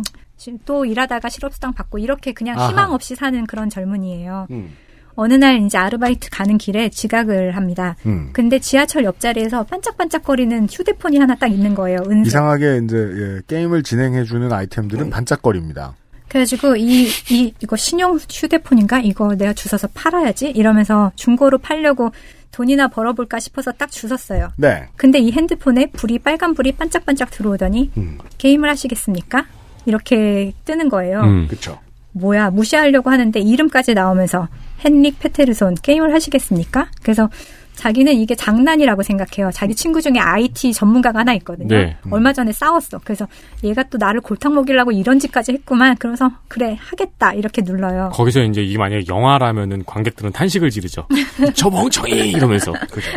[0.66, 2.70] 또 일하다가 실업수당 받고, 이렇게 그냥 아하.
[2.70, 4.48] 희망 없이 사는 그런 젊은이에요.
[4.52, 4.76] 음.
[5.16, 7.96] 어느 날 이제 아르바이트 가는 길에 지각을 합니다.
[8.06, 8.30] 음.
[8.34, 12.00] 근데 지하철 옆자리에서 반짝반짝거리는 휴대폰이 하나 딱 있는 거예요.
[12.08, 12.28] 은색.
[12.28, 15.96] 이상하게 이제 예, 게임을 진행해주는 아이템들은 반짝거립니다.
[16.30, 19.02] 그래가지고 이, 이, 이거 신용 휴대폰인가?
[19.02, 20.50] 이거 내가 주워서 팔아야지?
[20.50, 22.12] 이러면서 중고로 팔려고
[22.50, 24.50] 돈이나 벌어볼까 싶어서 딱 주웠어요.
[24.58, 24.88] 네.
[24.96, 28.18] 근데 이 핸드폰에 불이 빨간 불이 반짝반짝 들어오더니 음.
[28.40, 29.46] 게임을 하시겠습니까?
[29.86, 31.22] 이렇게 뜨는 거예요.
[31.48, 31.80] 그렇죠.
[32.14, 34.48] 뭐야 무시하려고 하는데 이름까지 나오면서
[34.86, 36.88] 헨릭 페테르손 게임을 하시겠습니까?
[37.02, 37.30] 그래서
[37.76, 39.50] 자기는 이게 장난이라고 생각해요.
[39.52, 41.76] 자기 친구 중에 IT 전문가가 하나 있거든요.
[41.76, 41.98] 네.
[42.12, 43.00] 얼마 전에 싸웠어.
[43.04, 43.28] 그래서
[43.64, 45.96] 얘가 또 나를 골탕 먹이려고 이런 짓까지 했구만.
[45.98, 48.12] 그래서 그래 하겠다 이렇게 눌러요.
[48.14, 51.08] 거기서 이제 이게 만약에 영화라면은 관객들은 탄식을 지르죠.
[51.56, 52.74] 저 멍청이 이러면서.
[52.92, 53.10] 그죠.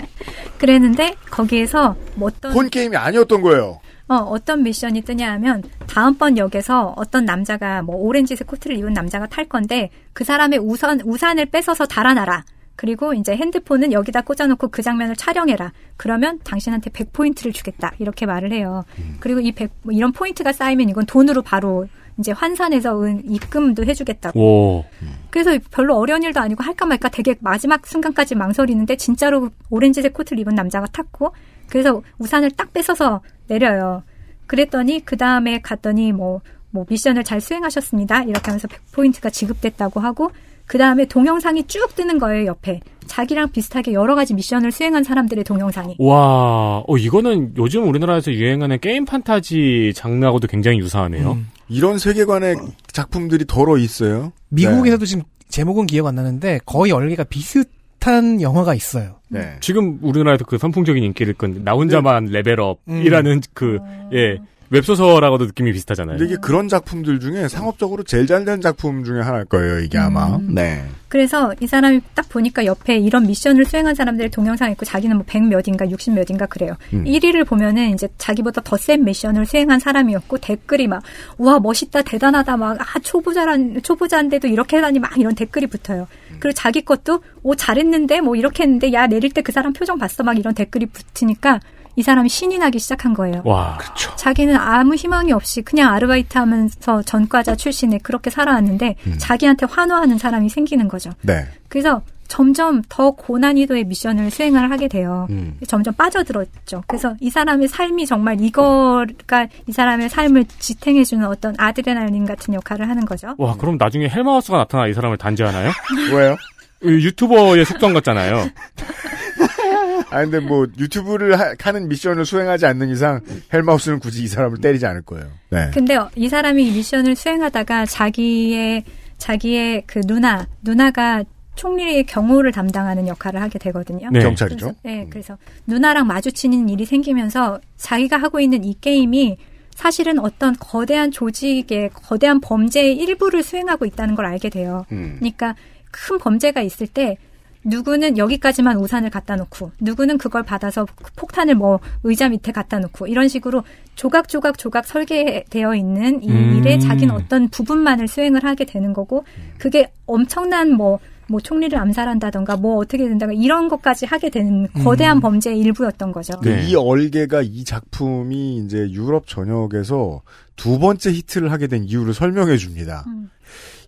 [0.58, 3.80] 그랬는데 거기에서 뭐 어떤 본 게임이 아니었던 거예요.
[4.09, 9.46] 어, 어떤 미션이 뜨냐 하면 다음번 역에서 어떤 남자가 뭐 오렌지색 코트를 입은 남자가 탈
[9.46, 12.44] 건데 그 사람의 우산 우산을 뺏어서 달아놔라.
[12.76, 15.72] 그리고 이제 핸드폰은 여기다 꽂아놓고 그 장면을 촬영해라.
[15.96, 17.92] 그러면 당신한테 100포인트를 주겠다.
[17.98, 18.84] 이렇게 말을 해요.
[19.18, 21.88] 그리고 이 100, 뭐 이런 포인트가 쌓이면 이건 돈으로 바로
[22.18, 24.40] 이제 환산해서 은 입금도 해주겠다고.
[24.40, 24.84] 오.
[25.30, 30.54] 그래서 별로 어려운 일도 아니고 할까 말까 되게 마지막 순간까지 망설이는데 진짜로 오렌지색 코트를 입은
[30.54, 31.32] 남자가 탔고
[31.68, 34.02] 그래서 우산을 딱 뺏어서 내려요.
[34.46, 36.40] 그랬더니 그 다음에 갔더니 뭐,
[36.70, 38.24] 뭐 미션을 잘 수행하셨습니다.
[38.24, 40.30] 이렇게 하면서 100포인트가 지급됐다고 하고
[40.66, 42.80] 그 다음에 동영상이 쭉 뜨는 거예요, 옆에.
[43.06, 45.96] 자기랑 비슷하게 여러 가지 미션을 수행한 사람들의 동영상이.
[46.00, 51.38] 와, 어, 이거는 요즘 우리나라에서 유행하는 게임 판타지 장르하고도 굉장히 유사하네요.
[51.68, 52.56] 이런 세계관의
[52.90, 54.32] 작품들이 덜어 있어요.
[54.48, 59.15] 미국에서도 지금 제목은 기억 안 나는데 거의 얼개가 비슷한 영화가 있어요.
[59.29, 59.57] 네.
[59.61, 63.79] 지금 우리나라에서 그 선풍적인 인기를 끈 나 혼자만 레벨업이라는 그,
[64.12, 64.39] 예,
[64.70, 66.18] 웹소설하고도 느낌이 비슷하잖아요.
[66.18, 70.38] 근데 이게 그런 작품들 중에 상업적으로 제일 잘 된 작품 중에 하나일 거예요, 이게 아마.
[70.48, 70.84] 네.
[71.08, 75.44] 그래서 이 사람이 딱 보니까 옆에 이런 미션을 수행한 사람들의 동영상 있고 자기는 뭐 100
[75.44, 76.76] 몇인가 60 몇인가 그래요.
[76.92, 77.04] 음.
[77.04, 82.98] 1위를 보면은 이제 자기보다 더 센 미션을 수행한 사람이었고 댓글이 막와 멋있다 대단하다 막 아
[83.02, 86.06] 초보자란 초보자인데도 이렇게 하다니 막 이런 댓글이 붙어요.
[86.40, 90.22] 그리고 자기 것도 오 잘했는데 뭐 이렇게 했는데 야 내릴 때 그 사람 표정 봤어
[90.24, 91.60] 막 이런 댓글이 붙으니까
[91.97, 93.42] 이 사람이 신이 나기 시작한 거예요.
[93.44, 93.78] 와.
[94.16, 100.88] 자기는 아무 희망이 없이 그냥 아르바이트 하면서 전과자 출신에 그렇게 살아왔는데 자기한테 환호하는 사람이 생기는
[100.88, 101.11] 거죠.
[101.22, 101.47] 네.
[101.68, 105.26] 그래서 점점 더 고난이도의 미션을 수행을 하게 돼요.
[105.30, 105.59] 음.
[105.66, 106.82] 점점 빠져들었죠.
[106.86, 113.05] 그래서 이 사람의 삶이 정말 이거가 이 사람의 삶을 지탱해주는 어떤 아드레날린 같은 역할을 하는
[113.05, 113.34] 거죠.
[113.38, 115.70] 와, 그럼 나중에 헬마우스가 나타나 이 사람을 단죄하나요?
[116.12, 116.36] 왜요?
[116.83, 118.49] 유튜버의 속성 같잖아요.
[120.11, 123.20] 아 근데 뭐 유튜브를 하, 하는 미션을 수행하지 않는 이상
[123.53, 125.27] 헬마우스는 굳이 이 사람을 때리지 않을 거예요.
[125.51, 125.70] 네.
[125.72, 128.85] 근데 이 사람이 이 미션을 수행하다가 자기의
[129.18, 131.24] 자기의 그 누나 누나가
[131.57, 134.11] 총리의 경호를 담당하는 역할을 하게 되거든요.
[134.12, 134.20] 네.
[134.20, 134.66] 경찰이죠.
[134.66, 139.39] 그래서, 네, 그래서 누나랑 마주치는 일이 생기면서 자기가 하고 있는 이 게임이
[139.74, 144.87] 사실은 어떤 거대한 조직의 거대한 범죄의 일부를 수행하고 있다는 걸 알게 돼요.
[144.93, 145.16] 음.
[145.18, 145.55] 그러니까
[145.97, 147.16] 큰 범죄가 있을 때
[147.64, 150.86] 누구는 여기까지만 우산을 갖다 놓고 누구는 그걸 받아서
[151.16, 153.64] 폭탄을 뭐 의자 밑에 갖다 놓고 이런 식으로
[153.97, 156.57] 조각조각 조각 설계되어 있는 이 음.
[156.59, 159.24] 일에 자기는 어떤 부분만을 수행을 하게 되는 거고
[159.59, 166.12] 그게 엄청난 뭐뭐 총리를 암살한다던가 뭐 어떻게 된다가 이런 것까지 하게 되는 거대한 범죄의 일부였던
[166.12, 166.38] 거죠.
[166.40, 170.22] 그이 얼개가 이 작품이 이제 유럽 전역에서
[170.55, 173.05] 두 번째 히트를 하게 된 이유를 설명해 줍니다.
[173.09, 173.28] 음.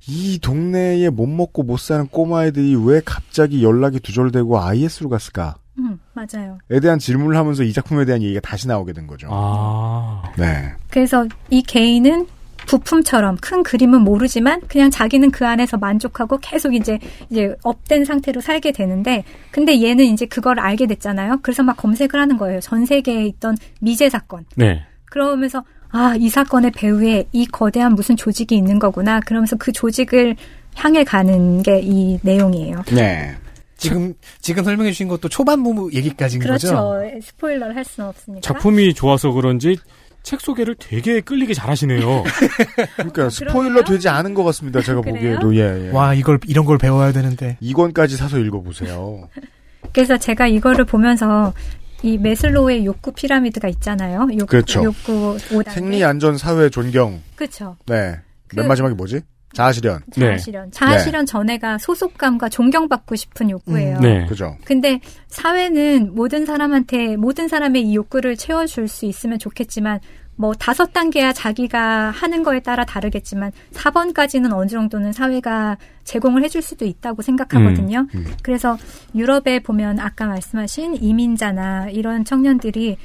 [0.08, 5.56] 이 동네에 못 먹고 못 사는 꼬마애들이 왜 갑자기 연락이 두절되고 IS로 갔을까?
[5.78, 6.58] 음, 맞아요.
[6.70, 9.28] 에 대한 질문을 하면서 이 작품에 대한 얘기가 다시 나오게 된 거죠.
[9.30, 10.22] 아.
[10.36, 10.72] 네.
[10.90, 12.26] 그래서 이 개인은
[12.66, 16.98] 부품처럼 큰 그림은 모르지만 그냥 자기는 그 안에서 만족하고 계속 이제
[17.30, 21.40] 이제 up된 상태로 살게 되는데 근데 얘는 이제 그걸 알게 됐잖아요.
[21.42, 22.60] 그래서 막 검색을 하는 거예요.
[22.60, 24.44] 전 세계에 있던 미제 사건.
[24.56, 24.84] 네.
[25.06, 29.20] 그러면서 아, 이 사건의 배후에 이 거대한 무슨 조직이 있는 거구나.
[29.20, 30.36] 그러면서 그 조직을
[30.76, 32.82] 향해 가는 게 이 내용이에요.
[32.94, 33.34] 네.
[33.76, 36.68] 지금 지금 설명해 주신 것도 초반부 얘기까지인 그렇죠.
[36.68, 37.20] 거죠?
[37.22, 38.40] 스포일러를 할 수는 없으니까.
[38.40, 39.76] 작품이 좋아서 그런지
[40.24, 42.24] 책 소개를 되게 끌리게 잘하시네요.
[42.96, 44.82] 그러니까 스포일러 되지 않은 것 같습니다.
[44.82, 45.00] 제가?
[45.00, 45.90] 보기에도 예, 예.
[45.92, 49.28] 와 이걸 이런 걸 배워야 되는데 2권까지 사서 읽어보세요.
[49.94, 51.54] 그래서 제가 이거를 보면서
[52.02, 54.28] 이 메슬로우의 욕구 피라미드가 있잖아요.
[54.34, 54.84] 욕구, 그렇죠.
[54.84, 55.70] 욕구 5단계.
[55.70, 57.20] 생리, 안전, 사회, 존경.
[57.36, 57.76] 그렇죠.
[57.86, 58.16] 네.
[58.46, 59.20] 그- 맨 마지막이 뭐지?
[59.52, 60.02] 자아실현.
[60.12, 60.70] 자아실현.
[60.70, 63.98] 자아실현 전에가 소속감과 존경받고 싶은 욕구예요.
[64.00, 64.26] 네.
[64.26, 64.56] 그죠.
[64.64, 70.00] 근데 사회는 모든 사람한테 모든 사람의 이 욕구를 채워줄 수 있으면 좋겠지만
[70.38, 76.84] 뭐 다섯 단계야 자기가 하는 거에 따라 다르겠지만 4번까지는 어느 정도는 사회가 제공을 해줄 수도
[76.84, 78.06] 있다고 생각하거든요.
[78.14, 78.26] 음, 음.
[78.42, 78.78] 그래서
[79.16, 82.96] 유럽에 보면 아까 말씀하신 이민자나 이런 청년들이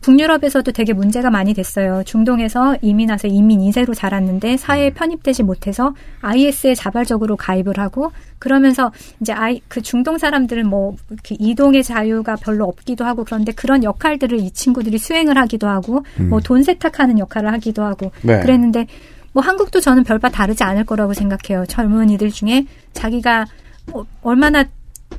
[0.00, 2.02] 북유럽에서도 되게 문제가 많이 됐어요.
[2.04, 9.32] 중동에서 이민 와서 이민 2세로 자랐는데 사회에 편입되지 못해서 IS에 자발적으로 가입을 하고 그러면서 이제
[9.32, 10.96] 아이 그 중동 사람들은 뭐
[11.30, 16.30] 이동의 자유가 별로 없기도 하고 그런데 그런 역할들을 이 친구들이 수행을 하기도 하고 음.
[16.30, 18.40] 뭐돈 세탁하는 역할을 하기도 하고 네.
[18.40, 18.86] 그랬는데
[19.32, 21.66] 뭐 한국도 저는 별바 다르지 않을 거라고 생각해요.
[21.66, 23.46] 젊은이들 중에 자기가
[23.86, 24.64] 뭐 얼마나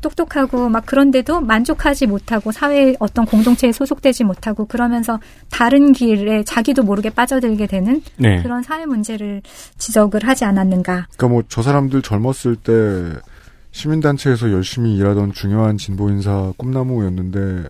[0.01, 5.19] 똑똑하고 막 그런데도 만족하지 못하고 사회 어떤 공동체에 소속되지 못하고 그러면서
[5.49, 8.41] 다른 길에 자기도 모르게 빠져들게 되는 네.
[8.43, 9.41] 그런 사회 문제를
[9.77, 11.07] 지적을 하지 않았는가.
[11.15, 12.73] 그러니까 뭐 저 사람들 젊었을 때
[13.71, 17.63] 시민단체에서 열심히 일하던 중요한 진보 인사 꿈나무였는데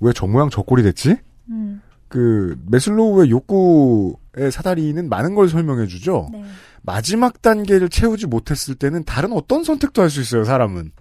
[0.00, 1.16] 왜 저 모양 저 꼴이 됐지?
[1.50, 1.82] 음.
[2.08, 6.28] 그 메슬로우의 욕구의 사다리는 많은 걸 설명해 주죠.
[6.32, 6.42] 네.
[6.82, 10.92] 마지막 단계를 채우지 못했을 때는 다른 어떤 선택도 할 수 있어요, 사람은.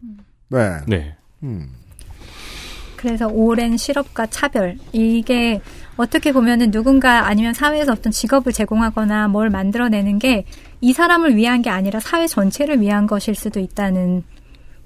[0.49, 0.77] 네.
[0.87, 1.15] 네.
[1.43, 1.69] 음.
[2.95, 5.61] 그래서 오랜 실업과 차별 이게
[5.95, 10.45] 어떻게 보면은 누군가 아니면 사회에서 어떤 직업을 제공하거나 뭘 만들어내는 게
[10.81, 14.23] 이 사람을 위한 게 아니라 사회 전체를 위한 것일 수도 있다는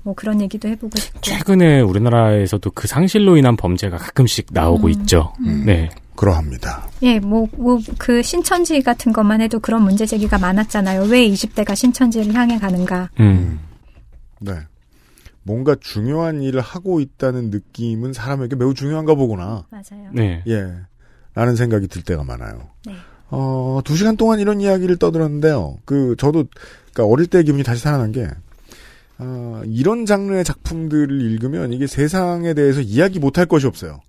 [0.01, 4.91] 뭐 그런 얘기도 해보고 싶고 최근에 우리나라에서도 그 상실로 인한 범죄가 가끔씩 나오고 음.
[4.91, 5.33] 있죠.
[5.41, 5.63] 음.
[5.65, 5.89] 네.
[6.15, 6.87] 그러합니다.
[7.01, 11.05] 예, 뭐, 뭐, 그 신천지 같은 것만 해도 그런 문제 제기가 많았잖아요.
[11.05, 13.09] 왜 20대가 신천지를 향해 가는가.
[13.19, 13.59] 음.
[14.39, 14.53] 네.
[15.43, 19.65] 뭔가 중요한 일을 하고 있다는 느낌은 사람에게 매우 중요한가 보구나.
[19.69, 20.09] 맞아요.
[20.13, 20.43] 네.
[20.47, 20.73] 예.
[21.35, 22.69] 라는 생각이 들 때가 많아요.
[22.85, 22.95] 네.
[23.29, 25.79] 어, 두 시간 동안 이런 이야기를 떠들었는데요.
[25.85, 26.45] 그, 저도,
[26.85, 28.27] 그니까 어릴 때 기분이 다시 살아난 게,
[29.17, 34.01] 어, 이런 장르의 작품들을 읽으면 이게 세상에 대해서 이야기 못할 것이 없어요.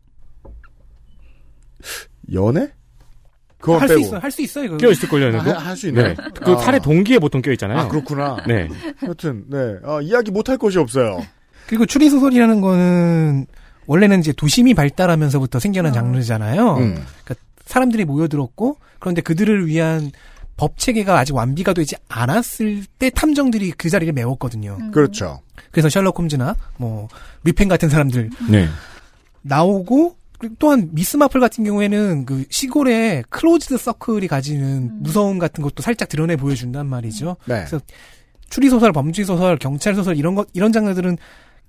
[2.32, 2.72] 연애?
[3.64, 4.06] 그건 할수 빼고.
[4.06, 4.76] 있어, 할 수 있어요.
[4.76, 5.50] 껴 있을 걸요, 얘네도?
[5.50, 6.08] 아, 할수 있나요?
[6.08, 6.14] 네.
[6.44, 6.56] 그 아.
[6.58, 7.78] 탈의 동기에 보통 껴 있잖아요.
[7.78, 8.36] 아, 그렇구나.
[8.46, 8.68] 네.
[9.02, 9.58] 여튼, 네.
[9.84, 11.24] 아, 이야기 못 할 것이 없어요.
[11.66, 13.46] 그리고 추리 소설이라는 거는
[13.86, 16.76] 원래는 이제 도심이 발달하면서부터 생겨난 장르잖아요.
[16.76, 17.04] 음.
[17.24, 17.34] 그러니까
[17.64, 20.10] 사람들이 모여들었고 그런데 그들을 위한
[20.58, 24.78] 법 체계가 아직 완비가 되지 않았을 때 탐정들이 그 자리를 메웠거든요.
[24.92, 25.40] 그렇죠.
[25.70, 27.08] 그래서 셜록 홈즈나 뭐
[27.44, 28.68] 뤼팽 같은 사람들 네.
[29.42, 30.16] 나오고
[30.58, 36.36] 또한 미스 마플 같은 경우에는 그 시골의 closed circle이 가지는 무서움 같은 것도 살짝 드러내
[36.36, 37.36] 보여준단 말이죠.
[37.46, 37.64] 네.
[37.66, 37.80] 그래서
[38.50, 41.16] 추리 소설, 범죄 소설, 경찰 소설 이런 것 이런 장르들은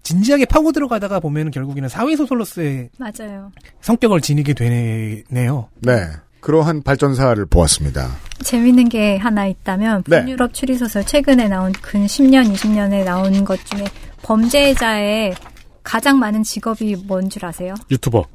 [0.04, 3.52] 진지하게 파고 들어가다가 보면 결국에는 사회 소설로서의 맞아요.
[3.82, 5.70] 성격을 지니게 되네요.
[5.80, 6.08] 네.
[6.42, 8.08] 그러한 발전사를 보았습니다.
[8.44, 10.22] 재밌는 게 하나 있다면 네.
[10.22, 13.86] 북유럽 추리 소설 최근에 나온 근 10년, 20년에 나온 것 중에
[14.22, 15.34] 범죄자의
[15.82, 17.74] 가장 많은 직업이 뭔 줄 아세요?
[17.90, 18.26] 유튜버.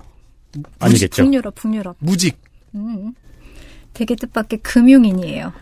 [0.78, 1.24] 아니겠죠.
[1.24, 1.96] 북유럽, 북유럽.
[2.00, 2.38] 무직.
[2.74, 3.14] 음.
[3.92, 5.52] 되게 뜻밖의 금융인이에요.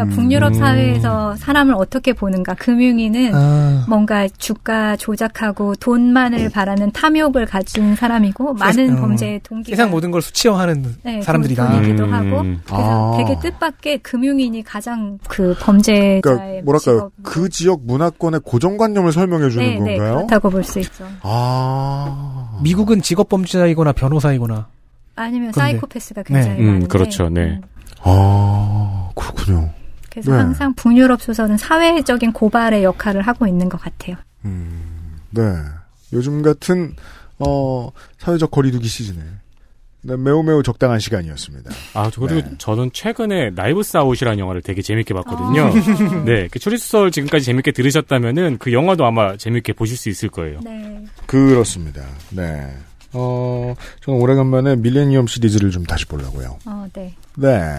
[0.00, 0.08] 그러니까 음.
[0.16, 2.54] 북유럽 사회에서 사람을 어떻게 보는가.
[2.54, 3.84] 금융인은 아.
[3.88, 10.22] 뭔가 주가 조작하고 돈만을 바라는 탐욕을 가진 사람이고 많은 어, 범죄의 동기가 세상 모든 걸
[10.22, 11.66] 수치화하는 네, 사람들이다.
[11.70, 12.12] 돈- 돈이기도 음.
[12.12, 13.14] 하고 그래서 아.
[13.18, 17.10] 되게 뜻밖의 금융인이 가장 그 범죄자의 그러니까 뭐랄까요?
[17.22, 20.14] 그 지역 문화권의 고정관념을 설명해 주는 네, 네, 건가요?
[20.16, 21.04] 그렇다고 볼 수 있죠.
[21.22, 22.58] 아.
[22.62, 24.66] 미국은 직업 범죄자이거나 변호사이거나
[25.16, 26.62] 아니면 근데- 사이코패스가 굉장히 네.
[26.64, 27.28] 많은데 음, 그렇죠.
[27.28, 27.60] 네.
[28.02, 29.70] 아, 그렇군요.
[30.20, 30.38] 그래서 네.
[30.38, 34.16] 항상 북유럽 소설은 사회적인 고발의 역할을 하고 있는 것 같아요.
[35.30, 35.42] 네.
[36.12, 36.94] 요즘 같은,
[37.38, 39.22] 어, 사회적 거리두기 시즌에.
[40.02, 41.70] 네, 매우 매우 적당한 시간이었습니다.
[41.94, 42.54] 아, 저 그리고 네.
[42.58, 45.66] 저는 최근에 Knives Out이라는 영화를 되게 재밌게 봤거든요.
[45.66, 46.24] 아.
[46.24, 50.60] 네, 그 추리소설 지금까지 재밌게 들으셨다면은 그 영화도 아마 재밌게 보실 수 있을 거예요.
[50.64, 51.04] 네.
[51.26, 52.02] 그렇습니다.
[52.30, 52.74] 네.
[53.12, 56.58] 어, 저는 오래간만에 밀레니엄 시리즈를 좀 다시 보려고요.
[56.64, 57.14] 어, 네.
[57.36, 57.78] 네.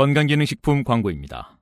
[0.00, 1.58] 건강기능식품 광고입니다.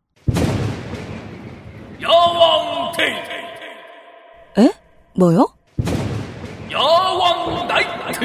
[2.00, 4.72] 야왕 데이 에?
[5.16, 5.44] 뭐요?
[6.70, 8.24] 야왕 나이트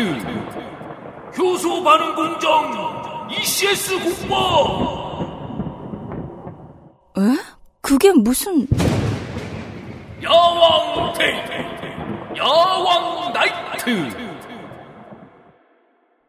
[1.36, 4.36] 효소 반응 공정 ECS 공모
[7.18, 7.22] 에?
[7.82, 8.68] 그게 무슨...
[10.22, 14.10] 야왕 데이 야왕 나이트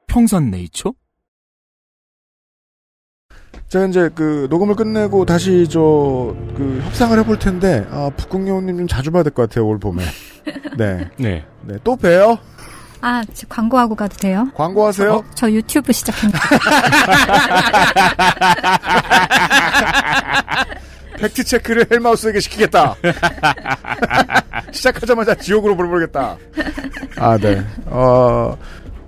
[0.06, 0.90] 평산 네이처?
[3.74, 9.10] 제가 이제 그 녹음을 끝내고 다시 저 그 협상을 해볼 텐데 아 북극여우님 좀 자주
[9.10, 10.04] 봐야 될 것 같아요 올 봄에.
[10.78, 11.10] 네.
[11.16, 11.44] 네.
[11.62, 11.76] 네.
[11.82, 12.38] 또 봬요.
[13.00, 14.48] 아, 저 광고하고 가도 돼요?
[14.54, 15.12] 광고하세요.
[15.12, 16.38] 어, 저 유튜브 시작합니다.
[21.18, 22.94] 팩트 체크를 헬마우스에게 시키겠다.
[24.72, 26.36] 시작하자마자 지옥으로 보내버리겠다.
[27.18, 27.62] 아 네.
[27.86, 28.56] 어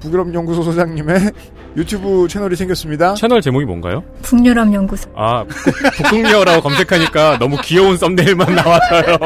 [0.00, 1.30] 북유럽 연구소 소장님의
[1.76, 3.14] 유튜브 채널이 생겼습니다.
[3.14, 4.02] 채널 제목이 뭔가요?
[4.22, 5.10] 북유럽 연구소.
[5.14, 9.16] 아, 북극여라고 검색하니까 너무 귀여운 썸네일만 나와서요.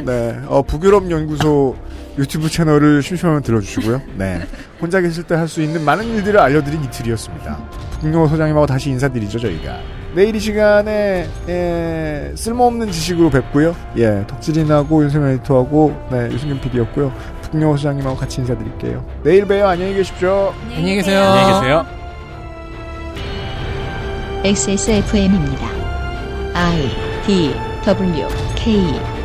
[0.04, 0.38] 네.
[0.46, 1.76] 어, 북유럽 연구소
[2.18, 4.00] 유튜브 채널을 심심하면 들어주시고요.
[4.16, 4.40] 네.
[4.80, 7.58] 혼자 계실 때 할 수 있는 많은 일들을 알려드린 이틀이었습니다.
[8.00, 9.78] 북유럽 소장님하고 다시 인사드리죠, 저희가.
[10.14, 13.76] 내일 이 시간에, 예, 쓸모없는 지식으로 뵙고요.
[13.98, 17.12] 예, 덕질인하고 윤세민 에디터하고, 네, 유승균 PD였고요.
[17.50, 19.04] 북유럽 소장님하고 같이 인사드릴게요.
[19.22, 19.68] 내일 봬요.
[19.68, 20.52] 안녕히 계십시오.
[20.64, 21.22] 안녕히 계세요.
[21.22, 21.86] 안녕히 계세요.
[24.44, 25.66] XSFM입니다.
[26.54, 26.88] I
[27.26, 29.15] D W K